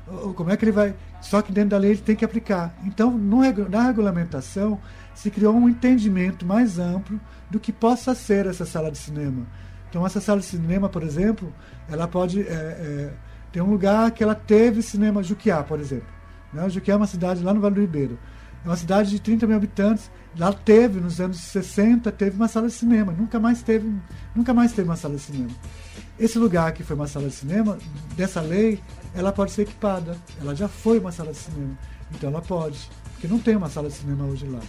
ou 0.08 0.34
como 0.34 0.50
é 0.50 0.56
que 0.56 0.64
ele 0.64 0.72
vai. 0.72 0.92
Só 1.20 1.40
que 1.40 1.52
dentro 1.52 1.70
da 1.70 1.78
lei 1.78 1.92
ele 1.92 2.00
tem 2.00 2.16
que 2.16 2.24
aplicar. 2.24 2.74
Então, 2.82 3.12
no 3.12 3.42
na 3.68 3.82
regulamentação, 3.84 4.80
se 5.14 5.30
criou 5.30 5.54
um 5.54 5.68
entendimento 5.68 6.44
mais 6.46 6.78
amplo 6.78 7.20
do 7.50 7.60
que 7.60 7.72
possa 7.72 8.14
ser 8.14 8.46
essa 8.46 8.64
sala 8.64 8.90
de 8.90 8.98
cinema. 8.98 9.46
Então, 9.88 10.06
essa 10.06 10.20
sala 10.20 10.40
de 10.40 10.46
cinema, 10.46 10.88
por 10.88 11.02
exemplo, 11.02 11.52
ela 11.88 12.08
pode. 12.08 12.40
É, 12.40 12.52
é, 12.52 13.12
tem 13.52 13.62
um 13.62 13.70
lugar 13.70 14.10
que 14.10 14.22
ela 14.22 14.34
teve 14.34 14.80
cinema 14.80 15.22
Juquiá, 15.22 15.62
por 15.62 15.78
exemplo. 15.78 16.08
Né? 16.52 16.68
Juquiá 16.70 16.94
é 16.94 16.96
uma 16.96 17.06
cidade 17.06 17.42
lá 17.42 17.52
no 17.52 17.60
Vale 17.60 17.74
do 17.74 17.80
Ribeiro. 17.82 18.18
É 18.64 18.68
uma 18.68 18.76
cidade 18.76 19.10
de 19.10 19.20
30 19.20 19.46
mil 19.46 19.56
habitantes. 19.56 20.10
Lá 20.38 20.52
teve, 20.52 21.00
nos 21.00 21.20
anos 21.20 21.38
60, 21.38 22.10
teve 22.12 22.36
uma 22.36 22.48
sala 22.48 22.68
de 22.68 22.72
cinema. 22.72 23.12
Nunca 23.12 23.38
mais 23.38 23.62
teve, 23.62 23.92
nunca 24.34 24.54
mais 24.54 24.72
teve 24.72 24.88
uma 24.88 24.96
sala 24.96 25.16
de 25.16 25.20
cinema. 25.20 25.50
Esse 26.18 26.38
lugar 26.38 26.72
que 26.72 26.82
foi 26.82 26.96
uma 26.96 27.06
sala 27.06 27.28
de 27.28 27.34
cinema, 27.34 27.76
dessa 28.16 28.40
lei, 28.40 28.80
ela 29.14 29.32
pode 29.32 29.50
ser 29.50 29.62
equipada. 29.62 30.16
Ela 30.40 30.54
já 30.54 30.68
foi 30.68 30.98
uma 30.98 31.12
sala 31.12 31.32
de 31.32 31.38
cinema. 31.38 31.76
Então 32.12 32.30
ela 32.30 32.40
pode. 32.40 32.88
Porque 33.12 33.28
não 33.28 33.38
tem 33.38 33.56
uma 33.56 33.68
sala 33.68 33.88
de 33.88 33.94
cinema 33.94 34.24
hoje 34.24 34.46
lá. 34.46 34.60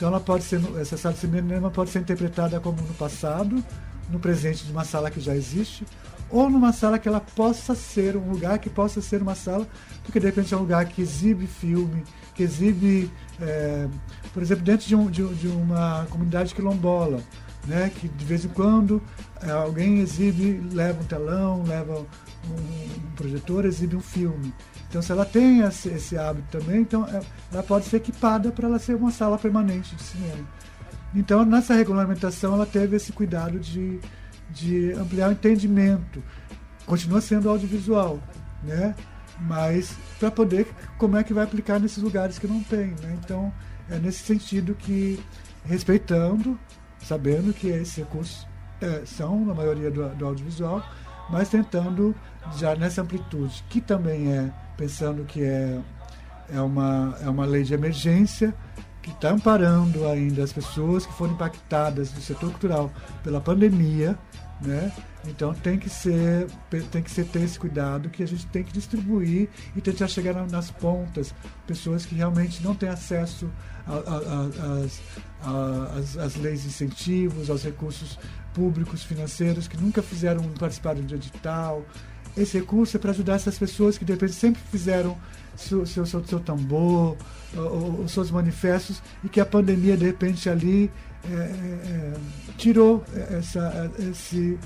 Então 0.00 0.08
ela 0.08 0.18
pode 0.18 0.44
ser, 0.44 0.62
essa 0.80 0.96
sala 0.96 1.12
de 1.12 1.20
cinema 1.20 1.70
pode 1.70 1.90
ser 1.90 1.98
interpretada 1.98 2.58
como 2.58 2.80
no 2.80 2.94
passado, 2.94 3.62
no 4.08 4.18
presente 4.18 4.64
de 4.64 4.72
uma 4.72 4.82
sala 4.82 5.10
que 5.10 5.20
já 5.20 5.36
existe, 5.36 5.86
ou 6.30 6.48
numa 6.48 6.72
sala 6.72 6.98
que 6.98 7.06
ela 7.06 7.20
possa 7.20 7.74
ser 7.74 8.16
um 8.16 8.30
lugar 8.30 8.58
que 8.58 8.70
possa 8.70 9.02
ser 9.02 9.20
uma 9.20 9.34
sala, 9.34 9.68
porque 10.02 10.18
de 10.18 10.24
repente 10.24 10.54
é 10.54 10.56
um 10.56 10.60
lugar 10.60 10.86
que 10.86 11.02
exibe 11.02 11.46
filme, 11.46 12.02
que 12.34 12.42
exibe, 12.42 13.10
é, 13.42 13.86
por 14.32 14.42
exemplo, 14.42 14.64
dentro 14.64 14.86
de, 14.86 14.96
um, 14.96 15.10
de, 15.10 15.22
de 15.34 15.48
uma 15.48 16.06
comunidade 16.08 16.54
quilombola, 16.54 17.20
né, 17.66 17.92
que 17.94 18.08
de 18.08 18.24
vez 18.24 18.42
em 18.42 18.48
quando 18.48 19.02
é, 19.42 19.50
alguém 19.50 19.98
exibe, 19.98 20.66
leva 20.72 20.98
um 20.98 21.04
telão, 21.04 21.62
leva 21.64 22.06
um, 22.48 23.10
projetor, 23.16 23.64
exibe 23.64 23.96
um 23.96 24.00
filme. 24.00 24.52
Então, 24.88 25.00
se 25.00 25.12
ela 25.12 25.24
tem 25.24 25.60
esse, 25.60 25.88
esse 25.88 26.16
hábito 26.16 26.58
também, 26.58 26.80
então 26.80 27.06
é, 27.06 27.20
ela 27.52 27.62
pode 27.62 27.86
ser 27.86 27.98
equipada 27.98 28.50
para 28.50 28.66
ela 28.66 28.78
ser 28.78 28.94
uma 28.94 29.10
sala 29.10 29.38
permanente 29.38 29.94
de 29.94 30.02
cinema. 30.02 30.48
Então, 31.14 31.44
nessa 31.44 31.74
regulamentação, 31.74 32.54
ela 32.54 32.66
teve 32.66 32.96
esse 32.96 33.12
cuidado 33.12 33.58
de, 33.58 34.00
de 34.50 34.92
ampliar 34.92 35.28
o 35.28 35.32
entendimento. 35.32 36.22
Continua 36.86 37.20
sendo 37.20 37.48
audiovisual, 37.48 38.20
né? 38.62 38.94
Mas 39.40 39.96
para 40.18 40.30
poder, 40.30 40.68
como 40.98 41.16
é 41.16 41.24
que 41.24 41.32
vai 41.32 41.44
aplicar 41.44 41.80
nesses 41.80 42.02
lugares 42.02 42.38
que 42.38 42.46
não 42.46 42.62
tem, 42.62 42.88
né? 43.02 43.18
Então, 43.22 43.52
é 43.88 43.98
nesse 43.98 44.20
sentido 44.24 44.74
que, 44.74 45.18
respeitando, 45.64 46.58
sabendo 47.00 47.52
que 47.52 47.68
esses 47.68 47.96
recursos 47.96 48.46
é, 48.80 49.02
são, 49.04 49.44
na 49.44 49.54
maioria, 49.54 49.90
do, 49.90 50.08
do 50.10 50.26
audiovisual, 50.26 50.84
mas 51.30 51.48
tentando, 51.48 52.14
já 52.56 52.74
nessa 52.74 53.02
amplitude, 53.02 53.64
que 53.68 53.80
também 53.80 54.32
é, 54.32 54.50
pensando 54.76 55.24
que 55.24 55.42
é, 55.42 55.78
é, 56.52 56.60
uma, 56.60 57.16
é 57.22 57.28
uma 57.28 57.44
lei 57.46 57.62
de 57.62 57.74
emergência, 57.74 58.54
que 59.02 59.10
está 59.10 59.30
amparando 59.30 60.06
ainda 60.06 60.42
as 60.44 60.52
pessoas 60.52 61.06
que 61.06 61.12
foram 61.14 61.32
impactadas 61.32 62.10
do 62.12 62.20
setor 62.20 62.50
cultural 62.50 62.90
pela 63.22 63.40
pandemia, 63.40 64.18
né? 64.60 64.92
Então 65.26 65.54
tem 65.54 65.78
que 65.78 65.88
ser 65.88 66.46
tem 66.90 67.02
que 67.02 67.10
ser 67.10 67.24
ter 67.26 67.40
esse 67.42 67.58
cuidado 67.58 68.10
que 68.10 68.22
a 68.22 68.26
gente 68.26 68.46
tem 68.48 68.62
que 68.62 68.72
distribuir 68.72 69.48
e 69.74 69.80
tentar 69.80 70.06
chegar 70.06 70.34
na- 70.34 70.46
nas 70.46 70.70
pontas 70.70 71.34
pessoas 71.66 72.04
que 72.04 72.14
realmente 72.14 72.62
não 72.62 72.74
têm 72.74 72.88
acesso 72.90 73.50
a- 73.90 74.10
a- 74.14 74.72
a- 74.72 74.84
às- 74.84 75.00
a- 75.42 75.98
às- 75.98 76.16
às 76.16 76.36
leis 76.36 76.62
de 76.62 76.68
incentivos, 76.68 77.50
aos 77.50 77.62
recursos 77.64 78.18
públicos 78.54 79.02
financeiros 79.02 79.68
que 79.68 79.76
nunca 79.76 80.02
fizeram 80.02 80.42
participaram 80.58 81.02
de 81.02 81.14
edital. 81.14 81.84
Esse 82.36 82.58
recurso 82.58 82.96
é 82.96 83.00
para 83.00 83.10
ajudar 83.10 83.34
essas 83.34 83.58
pessoas 83.58 83.98
que 83.98 84.04
de 84.04 84.12
repente 84.12 84.32
sempre 84.32 84.62
fizeram 84.70 85.16
seu, 85.56 85.84
seu, 85.84 86.06
seu, 86.06 86.24
seu 86.24 86.40
tambor, 86.40 87.16
os 88.04 88.12
seus 88.12 88.30
manifestos, 88.30 89.02
e 89.24 89.28
que 89.28 89.40
a 89.40 89.46
pandemia 89.46 89.96
de 89.96 90.06
repente 90.06 90.48
ali 90.48 90.90
é, 91.24 91.32
é, 91.32 91.36
é, 91.36 92.12
tirou 92.56 93.04
essa, 93.30 93.90
esse, 93.98 94.58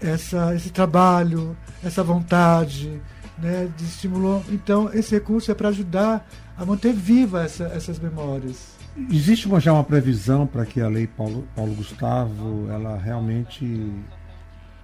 essa, 0.00 0.54
esse 0.54 0.70
trabalho, 0.70 1.56
essa 1.84 2.02
vontade, 2.02 3.00
né, 3.38 3.70
estimulou. 3.80 4.42
Então, 4.48 4.90
esse 4.92 5.14
recurso 5.14 5.50
é 5.52 5.54
para 5.54 5.68
ajudar 5.68 6.26
a 6.58 6.64
manter 6.66 6.92
viva 6.92 7.44
essa, 7.44 7.64
essas 7.64 7.98
memórias. 7.98 8.76
Existe 9.10 9.46
uma- 9.46 9.60
já 9.60 9.72
uma 9.72 9.84
previsão 9.84 10.46
para 10.46 10.66
que 10.66 10.80
a 10.80 10.88
lei 10.88 11.06
Paulo, 11.06 11.46
Paulo 11.54 11.72
Gustavo 11.74 12.68
ela 12.70 12.96
realmente 12.98 13.92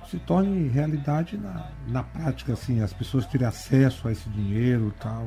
se 0.09 0.19
torne 0.21 0.69
realidade 0.69 1.37
na, 1.37 1.69
na 1.89 2.03
prática, 2.05 2.53
assim, 2.53 2.81
as 2.81 2.93
pessoas 2.93 3.27
terem 3.27 3.47
acesso 3.49 4.07
a 4.07 4.13
esse 4.13 4.29
dinheiro 4.29 4.93
e 4.97 5.01
tal, 5.03 5.27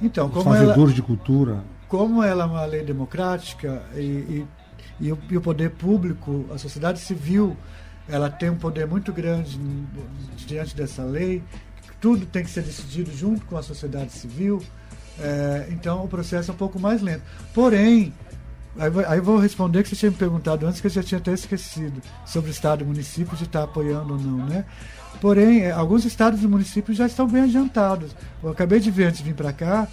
Então, 0.00 0.26
os 0.28 0.32
como 0.34 0.54
ela, 0.54 0.66
fazedores 0.66 0.94
de 0.94 1.02
cultura. 1.02 1.64
como 1.88 2.22
ela 2.22 2.44
é 2.44 2.46
uma 2.46 2.64
lei 2.64 2.84
democrática 2.84 3.82
e, 3.96 4.00
e, 4.00 4.46
e 5.00 5.12
o, 5.12 5.18
e 5.30 5.36
o 5.36 5.40
poder 5.40 5.70
público, 5.70 6.44
a 6.52 6.58
sociedade 6.58 7.00
civil, 7.00 7.56
ela 8.08 8.30
tem 8.30 8.50
um 8.50 8.56
poder 8.56 8.86
muito 8.86 9.12
grande 9.12 9.58
diante 10.46 10.76
dessa 10.76 11.02
lei, 11.02 11.42
tudo 12.00 12.24
tem 12.26 12.44
que 12.44 12.50
ser 12.50 12.62
decidido 12.62 13.10
junto 13.16 13.44
com 13.46 13.56
a 13.56 13.62
sociedade 13.62 14.12
civil, 14.12 14.62
é, 15.20 15.66
então 15.70 16.04
o 16.04 16.08
processo 16.08 16.50
é 16.50 16.54
um 16.54 16.56
pouco 16.56 16.78
mais 16.78 17.02
lento. 17.02 17.22
Porém, 17.54 18.12
aí, 18.78 18.90
aí 19.06 19.20
vou 19.20 19.38
responder 19.38 19.82
que 19.82 19.88
você 19.88 19.96
tinha 19.96 20.10
me 20.10 20.16
perguntado 20.16 20.66
antes, 20.66 20.80
que 20.80 20.86
eu 20.86 20.90
já 20.90 21.02
tinha 21.02 21.18
até 21.18 21.32
esquecido, 21.32 22.00
sobre 22.24 22.50
o 22.50 22.52
Estado 22.52 22.82
e 22.82 22.86
município 22.86 23.36
de 23.36 23.44
estar 23.44 23.64
apoiando 23.64 24.14
ou 24.14 24.20
não, 24.20 24.46
né? 24.46 24.64
Porém, 25.20 25.62
é, 25.62 25.72
alguns 25.72 26.04
estados 26.04 26.42
e 26.42 26.46
municípios 26.46 26.96
já 26.96 27.06
estão 27.06 27.26
bem 27.26 27.42
adiantados. 27.42 28.14
Eu 28.42 28.50
acabei 28.50 28.78
de 28.78 28.90
ver 28.90 29.06
antes 29.06 29.18
de 29.18 29.24
vir 29.24 29.34
para 29.34 29.52
cá, 29.52 29.88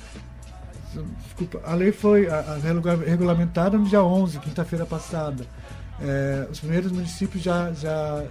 Desculpa, 1.25 1.61
a 1.65 1.73
lei 1.75 1.91
foi 1.91 2.29
a, 2.29 2.37
a 2.39 2.57
regula- 2.57 2.95
regulamentada 3.05 3.77
no 3.77 3.85
dia 3.85 4.01
11, 4.01 4.39
quinta-feira 4.39 4.85
passada. 4.85 5.45
É, 5.99 6.47
os 6.49 6.59
primeiros 6.59 6.91
municípios 6.91 7.43
já, 7.43 7.71
já, 7.73 8.23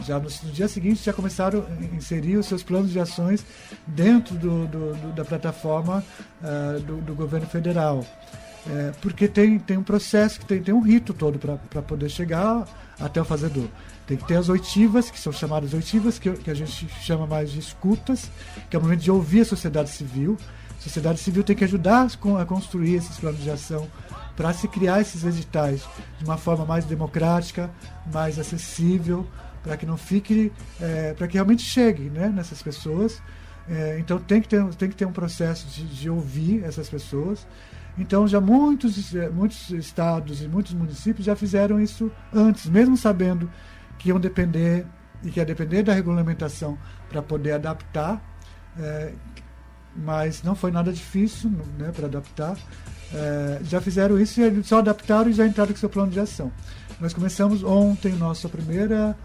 já 0.00 0.18
no, 0.18 0.28
no 0.42 0.50
dia 0.52 0.66
seguinte 0.68 1.02
já 1.04 1.12
começaram 1.12 1.64
a 1.68 1.96
inserir 1.96 2.36
os 2.36 2.46
seus 2.46 2.62
planos 2.62 2.90
de 2.90 2.98
ações 2.98 3.44
dentro 3.86 4.34
do, 4.36 4.66
do- 4.66 4.94
do- 4.94 5.12
da 5.12 5.24
plataforma 5.24 6.02
ah, 6.42 6.78
do, 6.84 7.14
governo 7.14 7.46
federal. 7.46 8.04
É, 8.66 8.92
porque 9.02 9.28
tem, 9.28 9.58
tem 9.58 9.76
um 9.76 9.82
processo, 9.82 10.40
que 10.40 10.46
tem, 10.46 10.62
tem 10.62 10.74
um 10.74 10.80
rito 10.80 11.12
todo 11.12 11.38
para 11.38 11.82
poder 11.82 12.08
chegar 12.08 12.66
até 12.98 13.20
o 13.20 13.24
fazedor. 13.24 13.68
Tem 14.06 14.16
que 14.16 14.26
ter 14.26 14.36
as 14.36 14.48
oitivas, 14.48 15.10
que 15.10 15.20
são 15.20 15.32
chamadas 15.32 15.74
oitivas, 15.74 16.18
que, 16.18 16.30
que 16.32 16.50
a 16.50 16.54
gente 16.54 16.88
chama 17.02 17.26
mais 17.26 17.50
de 17.52 17.58
escutas, 17.58 18.30
que 18.70 18.74
é 18.76 18.78
o 18.78 18.82
momento 18.82 19.00
de 19.00 19.10
ouvir 19.10 19.42
a 19.42 19.44
sociedade 19.44 19.90
civil. 19.90 20.38
A 20.78 20.82
sociedade 20.82 21.18
civil 21.18 21.42
tem 21.44 21.54
que 21.54 21.64
ajudar 21.64 22.06
a 22.40 22.44
construir 22.46 22.94
esses 22.94 23.16
planos 23.18 23.42
de 23.42 23.50
ação 23.50 23.86
para 24.34 24.52
se 24.52 24.66
criar 24.66 25.00
esses 25.00 25.24
editais 25.24 25.82
de 26.18 26.24
uma 26.24 26.36
forma 26.38 26.64
mais 26.64 26.84
democrática, 26.86 27.70
mais 28.12 28.38
acessível, 28.38 29.26
para 29.64 29.76
que 29.76 29.84
não 29.84 29.96
fique, 29.96 30.52
para 31.16 31.26
que 31.26 31.34
realmente 31.34 31.62
chegue 31.62 32.10
né, 32.10 32.28
nessas 32.28 32.62
pessoas. 32.62 33.20
É, 33.68 33.98
então 33.98 34.18
tem 34.18 34.42
que, 34.42 34.48
ter, 34.48 34.62
tem 34.74 34.90
que 34.90 34.94
ter 34.94 35.06
um 35.06 35.12
processo 35.12 35.66
de, 35.68 35.86
de 35.86 36.10
ouvir 36.10 36.62
essas 36.62 36.88
pessoas. 36.88 37.46
Então 37.96 38.26
já 38.26 38.40
muitos, 38.40 39.14
eh, 39.14 39.28
muitos 39.28 39.70
estados 39.70 40.42
e 40.42 40.48
muitos 40.48 40.74
municípios 40.74 41.24
já 41.24 41.36
fizeram 41.36 41.80
isso 41.80 42.10
antes, 42.32 42.66
mesmo 42.66 42.96
sabendo 42.96 43.50
que 43.98 44.08
iam 44.08 44.18
depender 44.18 44.84
e 45.22 45.30
que 45.30 45.38
ia 45.38 45.46
depender 45.46 45.82
da 45.84 45.94
regulamentação 45.94 46.76
para 47.08 47.22
poder 47.22 47.52
adaptar. 47.52 48.22
eh, 48.78 49.12
mas 49.96 50.42
não 50.42 50.56
foi 50.56 50.72
nada 50.72 50.92
difícil 50.92 51.50
né, 51.78 51.92
para 51.92 52.06
adaptar. 52.06 52.56
É, 53.12 53.60
já 53.62 53.80
fizeram 53.80 54.18
isso 54.18 54.40
e 54.40 54.64
só 54.64 54.78
adaptaram 54.78 55.30
e 55.30 55.32
já 55.32 55.46
entraram 55.46 55.72
com 55.72 55.78
seu 55.78 55.88
plano 55.88 56.10
de 56.10 56.18
ação. 56.18 56.50
Nós 57.00 57.14
começamos 57.14 57.62
ontem 57.62 58.12
nossa 58.14 58.48
primeira 58.48 59.16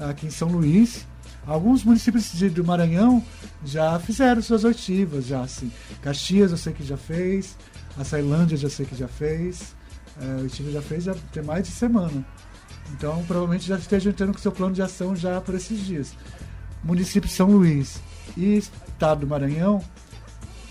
aqui 0.00 0.26
em 0.26 0.30
São 0.30 0.48
Luís. 0.48 1.06
Alguns 1.46 1.82
municípios 1.82 2.30
do 2.52 2.64
Maranhão 2.64 3.24
já 3.64 3.98
fizeram 3.98 4.42
suas 4.42 4.64
oitivas, 4.64 5.26
já 5.26 5.40
assim. 5.42 5.72
Caxias 6.02 6.50
eu 6.50 6.58
sei 6.58 6.72
que 6.72 6.84
já 6.84 6.96
fez, 6.96 7.56
a 7.96 8.04
Sailândia 8.04 8.56
já 8.56 8.68
sei 8.68 8.84
que 8.84 8.94
já 8.94 9.08
fez, 9.08 9.74
é, 10.20 10.42
o 10.42 10.70
já 10.72 10.82
fez 10.82 11.04
já 11.04 11.14
tem 11.32 11.42
mais 11.42 11.64
de 11.66 11.70
semana. 11.72 12.24
Então 12.92 13.22
provavelmente 13.24 13.66
já 13.66 13.76
esteja 13.76 14.10
entrando 14.10 14.32
com 14.32 14.38
seu 14.38 14.52
plano 14.52 14.74
de 14.74 14.82
ação 14.82 15.16
já 15.16 15.40
por 15.40 15.54
esses 15.54 15.80
dias. 15.86 16.12
Município 16.84 17.28
de 17.28 17.34
São 17.34 17.50
Luís 17.50 18.00
e 18.36 18.56
Estado 18.58 19.20
do 19.20 19.26
Maranhão 19.26 19.82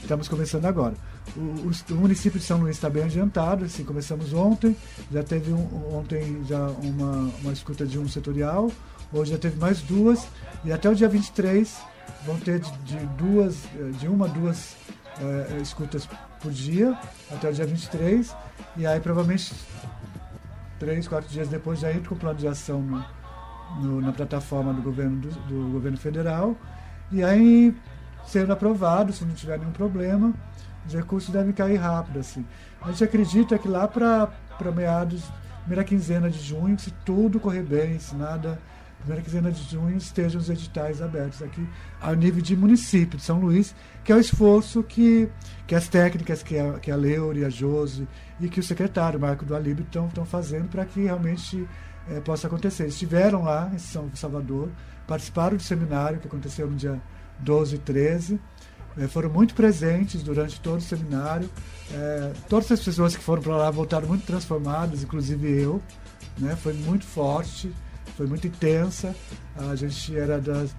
Estamos 0.02 0.28
começando 0.30 0.66
agora. 0.66 0.94
O, 1.36 1.40
o- 1.42 1.72
o 1.92 1.96
município 1.96 2.40
de 2.40 2.46
São 2.46 2.60
Luís 2.62 2.78
está 2.78 2.90
bem 2.90 3.04
adiantado, 3.04 3.66
assim, 3.66 3.84
começamos 3.84 4.32
ontem, 4.32 4.74
já 5.12 5.22
teve 5.22 5.52
um- 5.52 5.96
ontem 5.98 6.42
já 6.48 6.68
uma, 6.68 7.30
uma 7.42 7.52
escuta 7.52 7.86
de 7.86 8.00
um 8.00 8.08
setorial, 8.08 8.72
hoje 9.12 9.32
já 9.32 9.38
teve 9.38 9.58
mais 9.60 9.82
duas, 9.82 10.28
e 10.66 10.72
até 10.72 10.90
o 10.90 10.96
dia 10.96 11.08
23 11.10 11.78
vão 12.26 12.38
ter 12.40 12.60
de, 12.60 12.72
de 12.84 12.98
duas, 13.18 13.66
eh, 13.76 13.92
de 14.00 14.08
uma 14.08 14.26
a 14.26 14.30
duas 14.30 14.76
eh, 15.20 15.60
escutas 15.62 16.08
por 16.42 16.52
dia, 16.52 16.98
até 17.32 17.50
o 17.50 17.54
dia 17.54 17.66
23, 17.66 18.36
e 18.76 18.86
aí 18.86 19.00
provavelmente 19.00 19.54
três, 20.80 21.08
quatro 21.08 21.30
dias 21.30 21.48
depois 21.48 21.80
já 21.80 21.92
entra 21.92 22.10
com 22.10 22.16
o 22.16 22.18
plano 22.18 22.38
de 22.38 22.48
ação 22.48 22.82
no- 22.82 23.06
no- 23.82 24.02
na 24.02 24.12
plataforma 24.12 24.74
do 24.74 24.82
governo, 24.82 25.18
do, 25.20 25.30
do 25.30 25.72
governo 25.72 25.98
federal. 25.98 26.56
E 27.12 27.24
aí, 27.24 27.76
sendo 28.26 28.52
aprovado, 28.54 29.12
se 29.14 29.26
não 29.26 29.34
tiver 29.34 29.58
nenhum 29.60 29.72
problema, 29.72 30.34
os 30.86 30.94
recursos 30.94 31.30
devem 31.32 31.52
cair 31.52 31.78
rápido. 31.78 32.20
Assim. 32.20 32.46
A 32.82 32.92
gente 32.92 33.04
acredita 33.04 33.58
que 33.58 33.68
lá 33.68 33.88
para 33.88 34.30
meados, 34.76 35.24
primeira 35.62 35.84
quinzena 35.84 36.30
de 36.30 36.40
junho, 36.40 36.78
se 36.80 36.92
tudo 37.06 37.40
correr 37.40 37.64
bem, 37.64 38.00
se 38.00 38.16
nada, 38.16 38.60
primeira 39.00 39.22
quinzena 39.22 39.52
de 39.52 39.64
junho 39.64 39.98
estejam 39.98 40.40
os 40.40 40.50
editais 40.50 41.02
abertos 41.02 41.42
aqui 41.42 41.68
ao 42.02 42.16
nível 42.16 42.42
de 42.42 42.56
município 42.56 43.18
de 43.18 43.24
São 43.24 43.40
Luís, 43.40 43.76
que 44.04 44.12
é 44.12 44.16
o 44.16 44.20
esforço 44.20 44.84
que, 44.84 45.30
que 45.66 45.76
as 45.76 45.88
técnicas 45.88 46.44
que 46.44 46.58
a, 46.58 46.74
que 46.80 46.92
a 46.92 46.96
Leure, 46.96 47.46
a 47.46 47.50
Josi 47.50 48.08
e 48.40 48.50
que 48.50 48.60
o 48.60 48.64
secretário 48.64 49.20
Marco 49.20 49.46
do 49.46 49.56
Alíbio 49.56 49.86
estão 49.86 50.26
fazendo 50.26 50.68
para 50.68 50.86
que 50.86 51.02
realmente 51.02 51.68
eh, 52.10 52.20
possa 52.22 52.48
acontecer. 52.48 52.88
Estiveram 52.88 53.44
lá 53.44 53.70
em 53.74 53.78
São 53.78 54.10
Salvador, 54.14 54.70
participaram 55.06 55.58
do 55.58 55.64
seminário 55.64 56.20
que 56.20 56.28
aconteceu 56.28 56.68
no 56.70 56.76
dia 56.76 57.02
12 57.40 57.76
e 57.76 57.80
13, 57.80 58.40
eh, 58.98 59.08
foram 59.08 59.30
muito 59.30 59.54
presentes 59.54 60.24
durante 60.24 60.60
todo 60.60 60.80
o 60.80 60.82
seminário. 60.82 61.50
Eh, 61.92 62.34
todas 62.50 62.72
as 62.72 62.84
pessoas 62.84 63.16
que 63.16 63.24
foram 63.24 63.42
para 63.42 63.56
lá 63.56 63.72
voltaram 63.72 64.08
muito 64.08 64.26
transformadas, 64.26 65.04
inclusive 65.04 65.62
eu. 65.62 65.82
Né? 66.38 66.56
Foi 66.56 66.74
muito 66.74 67.06
forte, 67.06 67.74
foi 68.18 68.26
muito 68.26 68.48
intensa. 68.48 69.16
A 69.56 69.76
gente 69.76 70.18
era 70.18 70.42
das, 70.42 70.76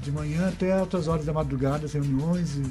de 0.00 0.10
manhã 0.10 0.48
até 0.48 0.72
altas 0.72 1.06
horas 1.06 1.26
da 1.26 1.32
madrugada, 1.32 1.86
reuniões 1.86 2.56
e, 2.56 2.62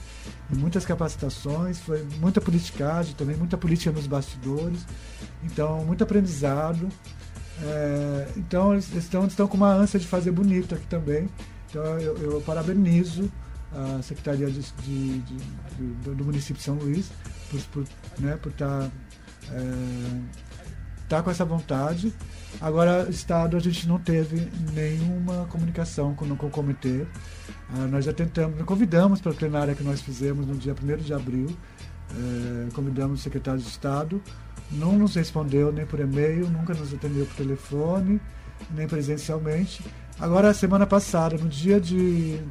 e 0.51 0.55
muitas 0.55 0.85
capacitações. 0.85 1.79
Foi 1.79 2.03
muita 2.19 2.41
politicagem 2.41 3.13
também, 3.13 3.37
muita 3.37 3.57
política 3.57 3.91
nos 3.91 4.07
bastidores. 4.07 4.85
Então, 5.43 5.85
muito 5.85 6.03
aprendizado. 6.03 6.89
É, 7.63 8.27
então 8.37 8.73
eles 8.73 8.93
estão, 8.93 9.25
estão 9.25 9.47
com 9.47 9.57
uma 9.57 9.71
ânsia 9.71 9.99
de 9.99 10.07
fazer 10.07 10.31
bonito 10.31 10.73
aqui 10.75 10.87
também. 10.87 11.29
Então 11.69 11.83
eu, 11.99 12.17
eu 12.17 12.41
parabenizo 12.41 13.31
a 13.71 14.01
Secretaria 14.01 14.49
de, 14.49 14.61
de, 14.61 15.19
de, 15.19 15.37
do, 16.03 16.15
do 16.15 16.25
município 16.25 16.55
de 16.55 16.63
São 16.63 16.75
Luís 16.75 17.11
por, 17.49 17.61
por, 17.65 17.85
né, 18.19 18.37
por 18.37 18.51
estar 18.51 18.89
é, 19.51 20.21
tá 21.09 21.21
com 21.21 21.29
essa 21.29 21.45
vontade. 21.45 22.13
Agora, 22.59 23.07
Estado, 23.09 23.55
a 23.55 23.59
gente 23.59 23.87
não 23.87 23.99
teve 23.99 24.51
nenhuma 24.73 25.45
comunicação 25.45 26.15
com, 26.15 26.35
com 26.35 26.47
o 26.47 26.49
comitê. 26.49 27.05
Ah, 27.73 27.87
nós 27.87 28.05
já 28.05 28.13
tentamos, 28.13 28.61
convidamos 28.63 29.21
para 29.21 29.31
a 29.31 29.35
plenária 29.35 29.75
que 29.75 29.83
nós 29.83 30.01
fizemos 30.01 30.47
no 30.47 30.55
dia 30.55 30.73
1 30.73 30.97
de 30.97 31.13
abril, 31.13 31.55
é, 32.11 32.69
convidamos 32.73 33.19
o 33.19 33.23
secretário 33.23 33.59
de 33.59 33.67
Estado, 33.67 34.21
não 34.71 34.93
nos 34.93 35.15
respondeu 35.15 35.71
nem 35.71 35.85
por 35.85 35.99
e-mail, 35.99 36.49
nunca 36.49 36.73
nos 36.73 36.93
atendeu 36.93 37.25
por 37.25 37.35
telefone, 37.35 38.19
nem 38.71 38.87
presencialmente. 38.87 39.83
Agora, 40.19 40.53
semana 40.53 40.87
passada, 40.87 41.37
no 41.37 41.47
dia 41.47 41.79
de 41.79 42.41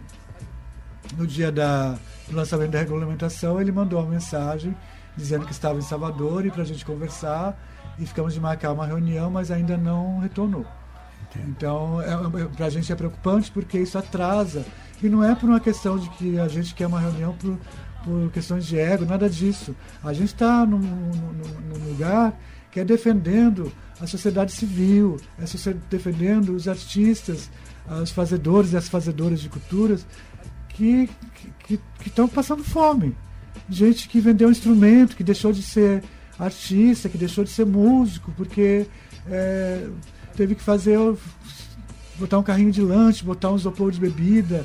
no 1.16 1.26
dia 1.26 1.50
da, 1.50 1.96
do 2.28 2.36
lançamento 2.36 2.70
da 2.70 2.78
regulamentação, 2.78 3.60
ele 3.60 3.72
mandou 3.72 4.00
uma 4.00 4.10
mensagem 4.10 4.76
dizendo 5.16 5.46
que 5.46 5.52
estava 5.52 5.78
em 5.78 5.82
Salvador 5.82 6.44
e 6.44 6.50
para 6.50 6.62
a 6.62 6.66
gente 6.66 6.84
conversar 6.84 7.58
e 7.98 8.06
ficamos 8.06 8.34
de 8.34 8.40
marcar 8.40 8.72
uma 8.72 8.86
reunião, 8.86 9.30
mas 9.30 9.50
ainda 9.50 9.76
não 9.76 10.18
retornou. 10.18 10.66
Então, 11.48 12.00
é, 12.00 12.12
é, 12.12 12.44
para 12.46 12.66
a 12.66 12.70
gente 12.70 12.90
é 12.90 12.94
preocupante 12.94 13.50
porque 13.50 13.78
isso 13.78 13.98
atrasa. 13.98 14.64
E 15.02 15.08
não 15.08 15.22
é 15.22 15.34
por 15.34 15.48
uma 15.48 15.60
questão 15.60 15.98
de 15.98 16.08
que 16.10 16.38
a 16.38 16.48
gente 16.48 16.74
quer 16.74 16.86
uma 16.86 17.00
reunião 17.00 17.34
por, 17.34 17.58
por 18.04 18.30
questões 18.32 18.64
de 18.64 18.78
ego, 18.78 19.04
nada 19.04 19.28
disso. 19.28 19.74
A 20.02 20.12
gente 20.12 20.28
está 20.28 20.64
num, 20.64 20.78
num, 20.78 21.78
num 21.78 21.88
lugar 21.90 22.38
que 22.70 22.80
é 22.80 22.84
defendendo 22.84 23.70
a 24.00 24.06
sociedade 24.06 24.52
civil, 24.52 25.18
é 25.38 25.44
defendendo 25.90 26.54
os 26.54 26.68
artistas, 26.68 27.50
os 28.02 28.10
fazedores 28.10 28.72
e 28.72 28.76
as 28.76 28.88
fazedoras 28.88 29.40
de 29.40 29.48
culturas 29.48 30.06
que 30.68 31.08
que 31.66 31.80
estão 32.06 32.28
passando 32.28 32.62
fome. 32.62 33.16
Gente 33.68 34.08
que 34.08 34.20
vendeu 34.20 34.48
um 34.48 34.52
instrumento, 34.52 35.16
que 35.16 35.24
deixou 35.24 35.52
de 35.52 35.62
ser 35.62 36.04
artista, 36.38 37.08
que 37.08 37.18
deixou 37.18 37.44
de 37.44 37.50
ser 37.50 37.66
músico, 37.66 38.32
porque 38.36 38.86
é, 39.28 39.86
teve 40.36 40.54
que 40.54 40.62
fazer 40.62 40.98
botar 42.18 42.38
um 42.38 42.42
carrinho 42.42 42.72
de 42.72 42.80
lanche, 42.80 43.24
botar 43.24 43.50
um 43.50 43.56
isopor 43.56 43.90
de 43.90 44.00
bebida, 44.00 44.64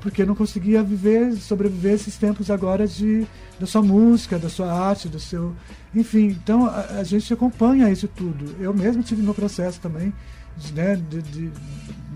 porque 0.00 0.24
não 0.24 0.34
conseguia 0.34 0.82
viver, 0.82 1.34
sobreviver 1.36 1.94
esses 1.94 2.16
tempos 2.16 2.50
agora 2.50 2.86
de 2.86 3.26
da 3.58 3.66
sua 3.66 3.82
música, 3.82 4.38
da 4.38 4.48
sua 4.48 4.72
arte, 4.72 5.08
do 5.08 5.18
seu, 5.18 5.54
enfim. 5.94 6.28
Então 6.28 6.66
a, 6.66 7.00
a 7.00 7.04
gente 7.04 7.32
acompanha 7.32 7.90
isso 7.90 8.06
tudo. 8.06 8.54
Eu 8.60 8.72
mesmo 8.72 9.02
tive 9.02 9.22
meu 9.22 9.34
processo 9.34 9.80
também, 9.80 10.12
né, 10.72 10.96
de, 10.96 11.22
de, 11.22 11.50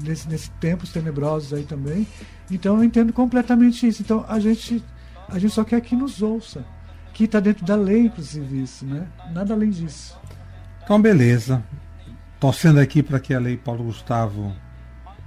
nesse, 0.05 0.29
nesses 0.29 0.49
tempos 0.61 0.91
tenebrosos 0.91 1.53
aí 1.53 1.65
também. 1.65 2.07
Então 2.51 2.77
eu 2.77 2.85
entendo 2.85 3.13
completamente 3.13 3.87
isso. 3.87 4.03
Então 4.03 4.25
a 4.29 4.39
gente 4.39 4.83
a 5.29 5.39
gente 5.39 5.55
só 5.55 5.65
quer 5.65 5.81
que 5.81 5.97
nos 5.97 6.21
ouça, 6.21 6.65
que 7.13 7.25
está 7.25 7.41
dentro 7.41 7.65
da 7.65 7.77
lei, 7.77 8.07
inclusive 8.07 8.63
isso, 8.63 8.85
né? 8.85 9.07
Nada 9.33 9.55
além 9.55 9.71
disso. 9.71 10.19
Então, 10.83 11.01
beleza. 11.01 11.63
Torcendo 12.41 12.81
aqui 12.81 13.03
para 13.03 13.21
que 13.21 13.33
a 13.33 13.39
Lei 13.39 13.57
Paulo 13.57 13.85
Gustavo 13.85 14.53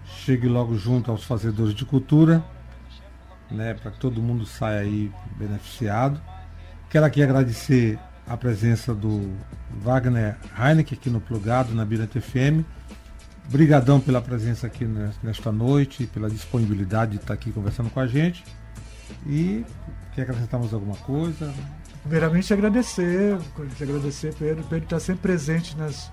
chegue 0.05 0.47
logo 0.47 0.77
junto 0.77 1.11
aos 1.11 1.23
fazedores 1.23 1.73
de 1.73 1.85
cultura, 1.85 2.43
né, 3.49 3.73
para 3.73 3.91
que 3.91 3.99
todo 3.99 4.21
mundo 4.21 4.45
saia 4.45 4.81
aí 4.81 5.11
beneficiado. 5.37 6.19
Quero 6.89 7.05
aqui 7.05 7.23
agradecer 7.23 7.99
a 8.27 8.35
presença 8.35 8.93
do 8.93 9.33
Wagner 9.81 10.35
Heineken 10.57 10.97
aqui 10.97 11.09
no 11.09 11.21
Plugado, 11.21 11.73
na 11.73 11.85
Birante 11.85 12.19
FM. 12.19 12.65
Brigadão 13.49 13.99
pela 13.99 14.21
presença 14.21 14.65
aqui 14.65 14.85
nesta 15.21 15.51
noite, 15.51 16.07
pela 16.07 16.29
disponibilidade 16.29 17.11
de 17.11 17.17
estar 17.17 17.33
aqui 17.35 17.51
conversando 17.51 17.89
com 17.91 17.99
a 17.99 18.07
gente. 18.07 18.43
E 19.27 19.63
quer 20.15 20.21
acrescentarmos 20.23 20.73
alguma 20.73 20.95
coisa? 20.95 21.53
Primeiramente 22.01 22.53
agradecer, 22.53 23.37
agradecer 23.81 24.33
Pedro. 24.33 24.63
Pedro 24.63 24.85
está 24.85 24.99
sempre 24.99 25.21
presente 25.23 25.75
nas 25.77 26.11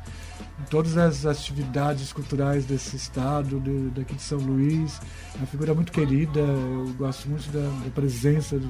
em 0.61 0.65
todas 0.65 0.97
as 0.97 1.25
atividades 1.25 2.13
culturais 2.13 2.65
desse 2.65 2.97
estado, 2.97 3.59
de, 3.61 3.91
daqui 3.91 4.15
de 4.15 4.23
São 4.23 4.39
Luís. 4.39 5.01
É 5.35 5.39
uma 5.39 5.47
figura 5.47 5.75
muito 5.75 5.91
querida, 5.91 6.41
eu 6.41 6.93
gosto 6.99 7.29
muito 7.29 7.51
da, 7.51 7.69
da 7.85 7.91
presença, 7.91 8.61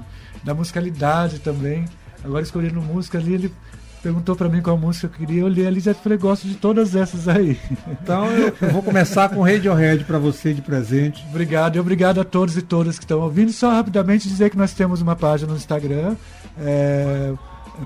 da 0.44 0.54
musicalidade 0.54 1.40
também. 1.40 1.84
Agora 2.24 2.42
escolhendo 2.42 2.80
música 2.80 3.18
ali, 3.18 3.34
ele 3.34 3.52
perguntou 4.02 4.34
para 4.34 4.48
mim 4.48 4.60
qual 4.60 4.76
música 4.76 5.06
eu 5.06 5.10
queria, 5.10 5.40
eu 5.40 5.46
olhei 5.46 5.66
ali 5.66 5.78
e 5.78 5.80
já 5.80 5.94
falei, 5.94 6.18
gosto 6.18 6.46
de 6.48 6.56
todas 6.56 6.96
essas 6.96 7.28
aí. 7.28 7.58
Então 8.02 8.26
eu, 8.32 8.52
eu 8.60 8.70
vou 8.70 8.82
começar 8.82 9.28
com 9.28 9.42
Radiohead 9.42 10.04
para 10.04 10.18
você 10.18 10.52
de 10.52 10.60
presente. 10.60 11.24
Obrigado 11.30 11.76
e 11.76 11.80
obrigado 11.80 12.20
a 12.20 12.24
todos 12.24 12.56
e 12.56 12.62
todas 12.62 12.98
que 12.98 13.04
estão 13.04 13.20
ouvindo. 13.20 13.52
Só 13.52 13.70
rapidamente 13.70 14.28
dizer 14.28 14.50
que 14.50 14.58
nós 14.58 14.72
temos 14.72 15.00
uma 15.00 15.14
página 15.14 15.52
no 15.52 15.56
Instagram, 15.56 16.16
é, 16.58 17.32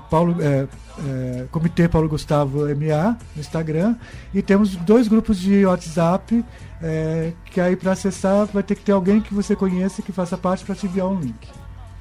Paulo, 0.09 0.35
é, 0.41 0.67
é, 1.05 1.45
Comitê 1.51 1.87
Paulo 1.87 2.09
Gustavo 2.09 2.61
MA 2.75 3.17
no 3.35 3.39
Instagram, 3.39 3.95
e 4.33 4.41
temos 4.41 4.75
dois 4.75 5.07
grupos 5.07 5.37
de 5.37 5.65
WhatsApp, 5.65 6.43
é, 6.81 7.31
que 7.45 7.61
aí 7.61 7.75
para 7.75 7.91
acessar 7.91 8.47
vai 8.47 8.63
ter 8.63 8.75
que 8.75 8.83
ter 8.83 8.91
alguém 8.91 9.21
que 9.21 9.33
você 9.33 9.55
conheça 9.55 10.01
que 10.01 10.11
faça 10.11 10.37
parte 10.37 10.65
para 10.65 10.73
te 10.73 10.87
enviar 10.87 11.07
um 11.07 11.19
link. 11.19 11.47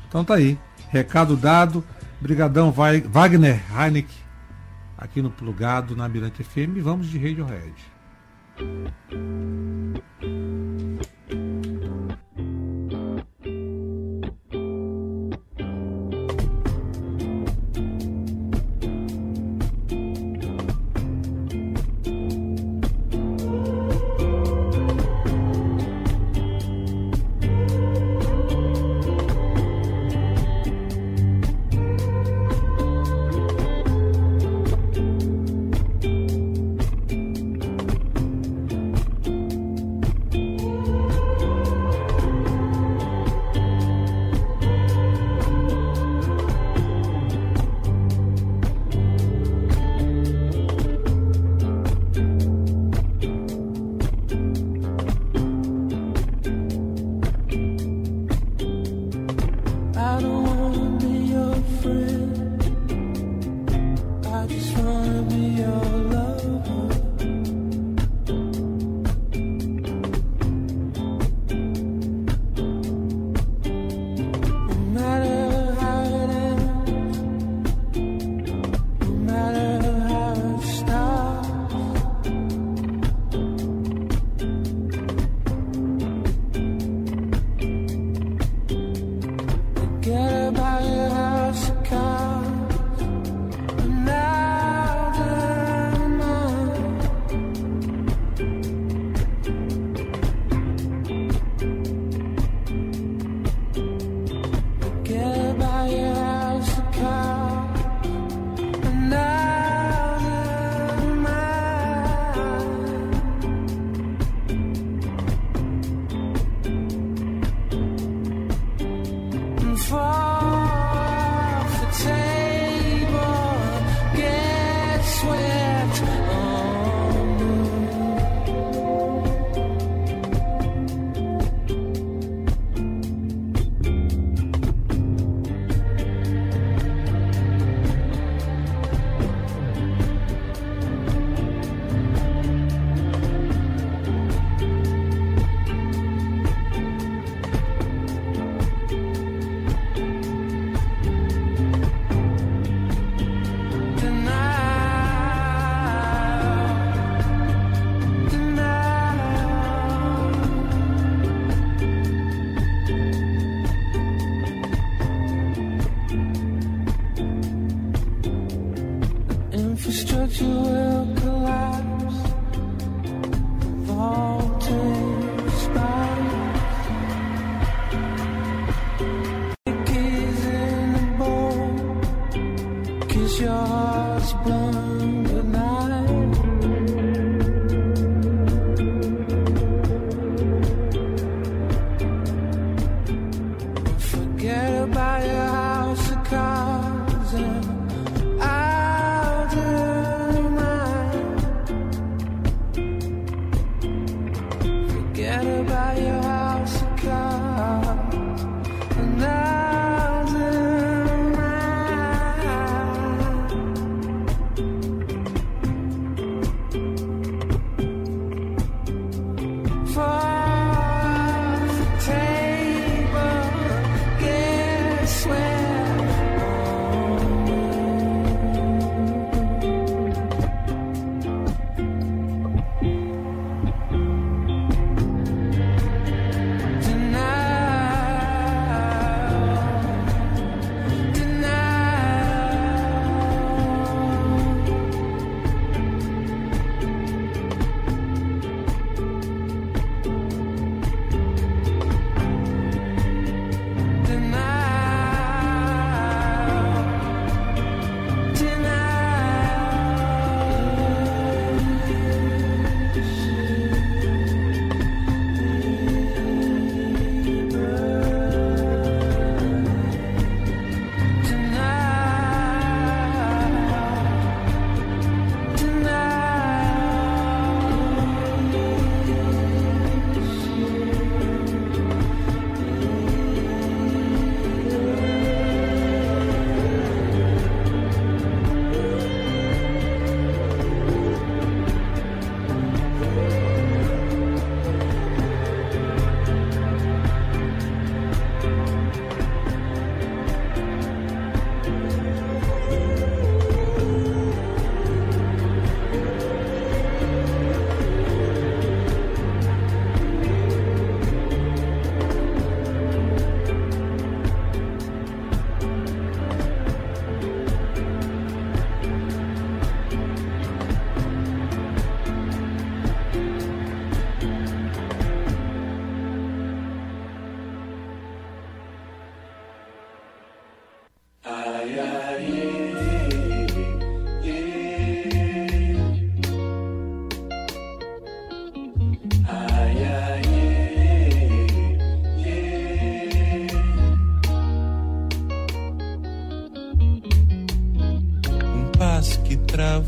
Então 0.09 0.25
tá 0.25 0.35
aí, 0.35 0.59
recado 0.91 1.37
dado. 1.37 1.85
Brigadão 2.21 2.73
Wagner 2.73 3.61
Heineken 3.71 4.17
aqui 4.97 5.21
no 5.21 5.31
Plugado 5.31 5.95
na 5.95 6.09
Mirante 6.09 6.43
FM 6.43 6.81
vamos 6.83 7.09
de 7.09 7.19
Radiohead. 7.19 7.75
Thank 10.19 11.07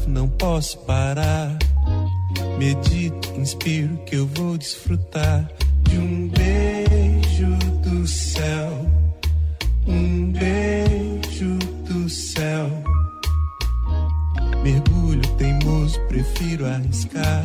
não 0.07 0.28
posso 0.28 0.78
parar. 0.80 1.57
Medito, 2.59 3.32
inspiro 3.36 3.97
que 4.07 4.16
eu 4.16 4.26
vou 4.26 4.59
desfrutar 4.59 5.49
de 5.82 5.99
um 5.99 6.28
beijo 6.28 7.57
do 7.82 8.07
céu. 8.07 8.86
Um 9.86 10.32
beijo 10.32 11.59
do 11.86 12.09
céu. 12.09 12.68
Mergulho 14.62 15.26
teimoso, 15.36 16.01
prefiro 16.09 16.66
arriscar. 16.66 17.45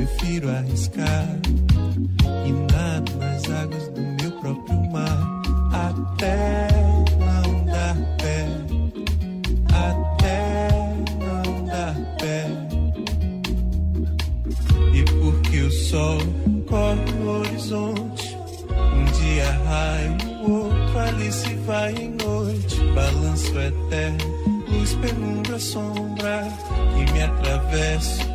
prefiro 0.00 0.48
arriscar. 0.50 1.26
E 2.46 2.52
nado 2.72 3.12
nas 3.18 3.44
águas 3.50 3.88
do 3.88 4.00
meu 4.00 4.32
próprio 4.40 4.90
mar. 4.90 5.42
Até 5.72 6.68
não 7.18 7.64
dar 7.66 7.96
pé. 8.18 8.46
Até 9.72 10.58
não 11.18 11.64
dar 11.66 11.94
pé. 12.18 12.46
E 14.94 15.04
porque 15.04 15.60
o 15.60 15.70
sol 15.70 16.18
corre 16.66 17.12
no 17.18 17.40
horizonte. 17.40 18.36
Um 18.70 19.04
dia 19.20 19.50
raio, 19.64 20.16
o 20.46 20.52
outro 20.64 20.98
ali 20.98 21.32
se 21.32 21.54
vai 21.66 21.94
em 21.94 22.10
noite. 22.10 22.80
Balanço 22.94 23.58
eterno, 23.58 24.64
luz, 24.68 24.94
penumbra, 24.94 25.58
sombra. 25.58 26.48
E 26.96 27.12
me 27.12 27.22
atravesso 27.22 28.29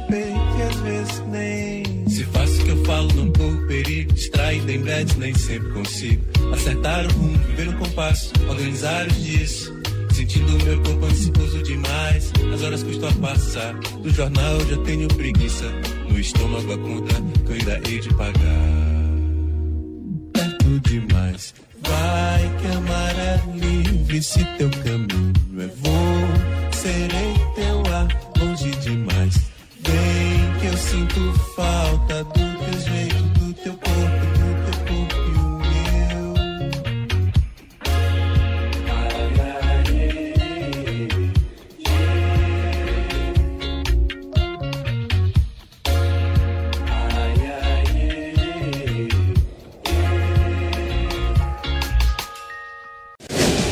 nem. 1.35 2.09
Se 2.09 2.23
faço 2.25 2.61
o 2.61 2.65
que 2.65 2.71
eu 2.71 2.85
falo, 2.85 3.13
não 3.13 3.31
corro 3.31 3.67
perigo. 3.67 4.13
Distraído 4.13 4.71
em 4.71 4.79
breves 4.79 5.15
nem 5.17 5.33
sempre 5.33 5.69
consigo. 5.71 6.23
Acertar 6.53 7.05
o 7.05 7.11
rumo, 7.13 7.37
viver 7.49 7.65
no 7.65 7.77
compasso, 7.77 8.31
organizar 8.47 9.07
os 9.07 9.23
dias. 9.23 9.71
Sentindo 10.13 10.63
meu 10.63 10.81
corpo 10.81 11.05
ansioso 11.05 11.61
demais. 11.63 12.31
As 12.53 12.61
horas 12.63 12.83
custam 12.83 13.09
a 13.09 13.13
passar. 13.13 13.73
Do 14.01 14.09
jornal 14.09 14.59
já 14.61 14.77
tenho 14.83 15.07
preguiça. 15.09 15.65
No 16.09 16.19
estômago 16.19 16.71
a 16.71 16.77
conta 16.77 17.15
que 17.45 17.51
eu 17.51 17.55
ainda 17.55 17.89
hei 17.89 17.99
de 17.99 18.13
pagar. 18.13 18.85
Perto 20.31 20.79
demais. 20.89 21.53
Vai 21.81 22.57
que 22.59 22.67
amar 22.67 23.15
é 23.19 23.41
livre 23.57 24.23
se 24.23 24.43
teu 24.57 24.69
caminho 24.69 25.33
é 25.59 25.67
voo. 25.67 26.71
Serei 26.71 27.33
teu 27.55 27.93
ar 27.93 28.07
longe 28.39 28.71
demais. 28.77 29.35
Vem 29.81 30.34
eu 30.75 30.77
sinto 30.77 31.33
falta 31.55 32.21
do 32.25 32.33
teu 32.33 32.79
jeito, 32.81 33.23
do 33.39 33.53
teu 33.53 33.73
corpo, 33.75 34.25
do 34.35 34.49
teu 34.65 34.75
corpo 34.83 35.15
e 35.15 35.33
o 35.39 35.49
meu. 35.61 36.35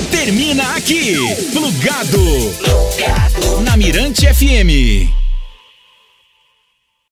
Termina 0.10 0.64
aqui, 0.78 1.18
plugado. 1.52 2.24
Na 3.66 3.76
Mirante 3.76 4.26
FM. 4.34 5.23